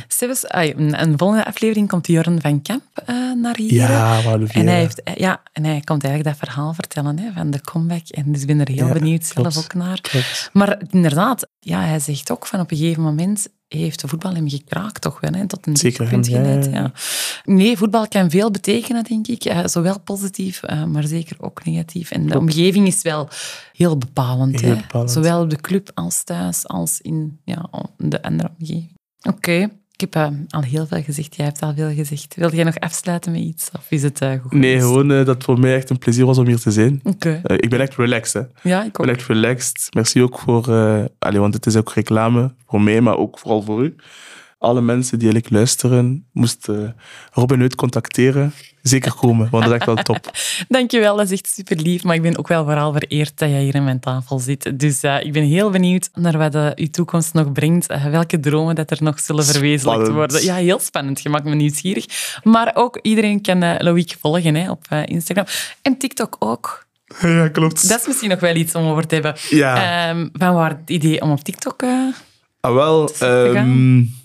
[0.07, 1.01] Dus, uh...
[1.01, 3.73] een volgende aflevering komt Jorn van Kamp uh, naar hier.
[3.73, 7.61] Ja, en hij, heeft, ja, en hij komt eigenlijk dat verhaal vertellen hè, van de
[7.61, 8.09] comeback.
[8.09, 10.01] En dus ik ben er heel benieuwd zelf ook naar.
[10.01, 10.51] Klopt.
[10.53, 14.49] Maar inderdaad, ja, hij zegt ook van op een gegeven moment heeft de voetbal hem
[14.49, 16.27] gekraakt toch wel, hè, tot een Zeker, punt.
[16.27, 16.93] Ja.
[17.45, 19.45] Nee, voetbal kan veel betekenen, denk ik.
[19.45, 22.11] Uh, zowel positief, uh, maar zeker ook negatief.
[22.11, 23.29] En de omgeving is wel
[23.73, 24.61] heel bepalend.
[24.61, 24.81] Heel hè.
[24.81, 25.11] bepalend.
[25.11, 28.97] Zowel op de club als thuis, als in ja, de andere omgeving.
[29.23, 29.69] Oké.
[29.99, 31.37] Ik heb uh, al heel veel gezegd.
[31.37, 32.35] Jij hebt al veel gezegd.
[32.35, 33.71] Wil jij nog afsluiten met iets?
[33.79, 34.53] Of is het uh, goed?
[34.53, 37.01] Nee, gewoon uh, dat het voor mij echt een plezier was om hier te zijn.
[37.05, 37.41] Okay.
[37.57, 38.49] ik ben echt relaxed.
[38.53, 38.69] Hè.
[38.69, 39.07] Ja, ik ook.
[39.07, 39.87] ben echt relaxed.
[39.91, 40.67] Merci ook voor...
[41.19, 43.95] Allez, want het is ook reclame voor mij, maar ook vooral voor u
[44.59, 46.97] alle mensen die eigenlijk luisteren, moesten
[47.33, 48.53] Robin uit contacteren.
[48.83, 50.31] Zeker komen, want dat is echt wel top.
[50.69, 52.05] Dankjewel, dat is echt super lief.
[52.05, 54.79] Maar ik ben ook wel vooral vereerd dat jij hier aan mijn tafel zit.
[54.81, 57.91] Dus uh, ik ben heel benieuwd naar wat uh, uw toekomst nog brengt.
[57.91, 60.15] Uh, welke dromen dat er nog zullen verwezenlijkt spannend.
[60.15, 60.43] worden.
[60.43, 61.23] Ja, heel spannend.
[61.23, 62.07] Je maakt me nieuwsgierig.
[62.43, 65.45] Maar ook iedereen kan uh, Loïc volgen hè, op Instagram.
[65.83, 66.87] En TikTok ook.
[67.21, 67.89] Ja, klopt.
[67.89, 69.35] Dat is misschien nog wel iets om over te hebben.
[69.51, 70.11] Ja.
[70.11, 71.83] Um, van waar het idee om op TikTok
[72.61, 73.69] ah, wel, te gaan?
[73.69, 74.18] Um,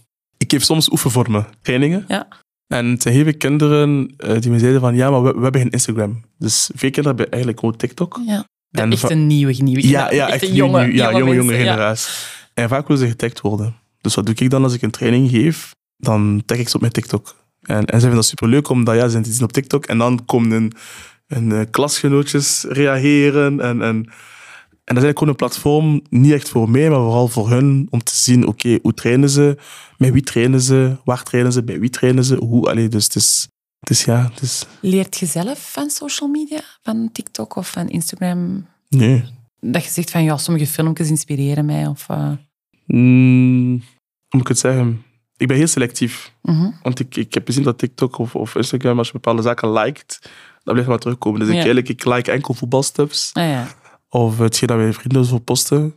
[0.44, 2.06] ik geef soms oefenvormen, trainingen.
[2.08, 2.28] Ja.
[2.68, 5.62] En zijn heel veel kinderen uh, die me zeiden van ja, maar we, we, hebben
[5.62, 6.24] geen Instagram.
[6.38, 8.20] Dus veel kinderen hebben eigenlijk gewoon TikTok.
[8.26, 8.48] Ja.
[8.70, 11.36] De en echt een nieuwe, nieuwe Ja, ja echt, een jonge, nieuw, ja, jonge, jonge,
[11.36, 12.14] jonge generatie.
[12.54, 13.76] En vaak willen ze getagd worden.
[14.02, 15.72] Dus wat doe ik dan als ik een training geef?
[15.98, 17.36] Dan tag ik ze op mijn TikTok.
[17.62, 19.86] En, en ze vinden dat superleuk, omdat ja, ze zijn te zien op TikTok.
[19.86, 20.74] En dan komen hun,
[21.28, 23.60] hun uh, klasgenootjes reageren.
[23.60, 24.10] En, en,
[24.84, 27.88] en dat is eigenlijk gewoon een platform, niet echt voor mij, maar vooral voor hun,
[27.90, 29.58] om te zien, oké, okay, hoe trainen ze,
[29.98, 33.16] met wie trainen ze, waar trainen ze, bij wie trainen ze, hoe, allee, dus het
[33.16, 33.48] is,
[33.80, 34.30] het is ja...
[34.34, 34.66] Het is...
[34.80, 38.66] Leert je zelf van social media, van TikTok of van Instagram?
[38.90, 39.24] Nee.
[39.60, 42.08] Dat je zegt van, ja, sommige filmpjes inspireren mij, of...
[42.12, 42.32] Uh...
[42.86, 43.82] Mm,
[44.28, 45.04] hoe moet ik het zeggen?
[45.38, 46.34] Ik ben heel selectief.
[46.42, 46.76] Mm -hmm.
[46.82, 50.20] Want ik, ik heb gezien dat TikTok of, of Instagram, als je bepaalde zaken liked,
[50.64, 51.40] dan blijft maar terugkomen.
[51.40, 51.54] Dus Ja.
[51.54, 53.30] ik, eigenlijk, ik like enkel voetbalstuffs.
[53.34, 53.68] Ah, ja.
[54.14, 55.94] Of hetgeen dat mijn vrienden zo posten.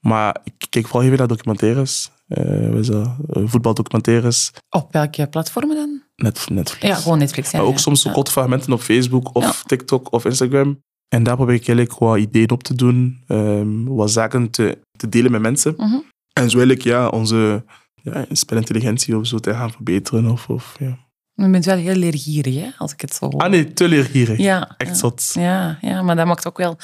[0.00, 2.10] Maar ik kijk vooral veel naar documentaires.
[2.28, 3.16] Uh, dat?
[3.30, 4.50] Uh, voetbaldocumentaires.
[4.70, 6.02] Op welke platformen dan?
[6.16, 6.86] Net, Netflix.
[6.86, 7.50] Ja, gewoon Netflix.
[7.50, 7.78] Ja, maar ook ja.
[7.80, 8.12] soms Ja.
[8.12, 9.62] korte fragmenten op Facebook of.
[9.66, 10.82] TikTok of Instagram.
[11.08, 13.22] En daar probeer ik eigenlijk wat ideeën op te doen.
[13.26, 15.74] ehm, wat zaken te, te delen met mensen.
[15.76, 15.94] Mhm.
[16.32, 17.64] En zo eigenlijk ja, onze
[18.02, 20.30] ja, spelintelligentie of zo te gaan verbeteren.
[20.30, 20.98] Of, of, ja.
[21.34, 23.40] Je bent wel heel leergierig, hè, als ik het zo hoor.
[23.40, 24.38] Ah nee, te leergierig.
[24.38, 25.30] Ja, Echt zot.
[25.34, 26.76] Ja, ja, maar dat maakt ook wel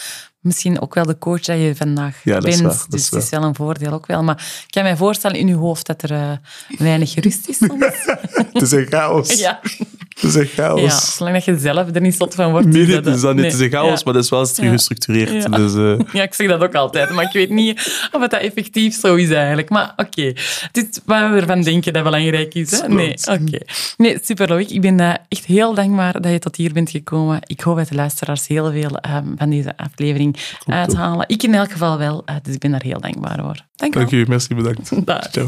[0.42, 2.60] misschien ook wel de coach dat je vandaag Ja, dat bent.
[2.60, 4.22] waar, dat dus is het is wel een voordeel ook wel.
[4.22, 4.36] Maar
[4.66, 6.30] ik kan mij voorstellen in uw hoofd dat er eh,
[6.78, 7.84] weinig rust is soms.
[8.52, 9.38] Het is een chaos.
[9.38, 9.60] ja.
[10.14, 10.80] Het is een chaos.
[10.80, 12.66] ja, zolang dat je zelf er niet zot van wordt.
[12.66, 13.44] Nee, is nee, dat- dan niet.
[13.44, 14.04] Het is een nee, chaos, ja.
[14.04, 15.42] maar dat is wel gestructureerd.
[15.42, 15.48] Ja.
[15.56, 17.80] Dus, eh, Ja, ik zeg dat ook altijd, maar ik weet niet
[18.12, 19.70] of het dat effectief zo is eigenlijk.
[19.70, 22.70] Maar oké, het is wat we ervan denken dat belangrijk is.
[22.80, 22.88] Hè?
[22.88, 23.58] Nee, oké.
[23.96, 24.68] Nee, super Loïc.
[24.70, 27.38] Ik ben eh, echt heel dankbaar dat je tot hier bent gekomen.
[27.46, 30.31] Ik hoop dat de luisteraars heel veel ehm, van deze aflevering
[30.66, 31.28] uithalen.
[31.28, 33.60] Ik in elk geval wel, eh, dus ik ben daar heel dankbaar voor.
[33.76, 34.90] Dank je dank u, merci, bedankt.
[35.06, 35.30] Dag.
[35.30, 35.46] Ciao.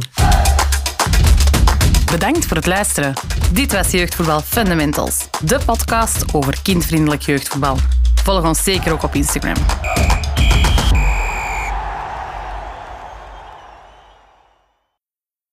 [2.10, 3.12] Bedankt voor het luisteren.
[3.52, 7.76] Dit was Jeugdvoetbal Fundamentals, de podcast over kindvriendelijk jeugdvoetbal.
[8.22, 9.56] Volg ons zeker ook op Instagram.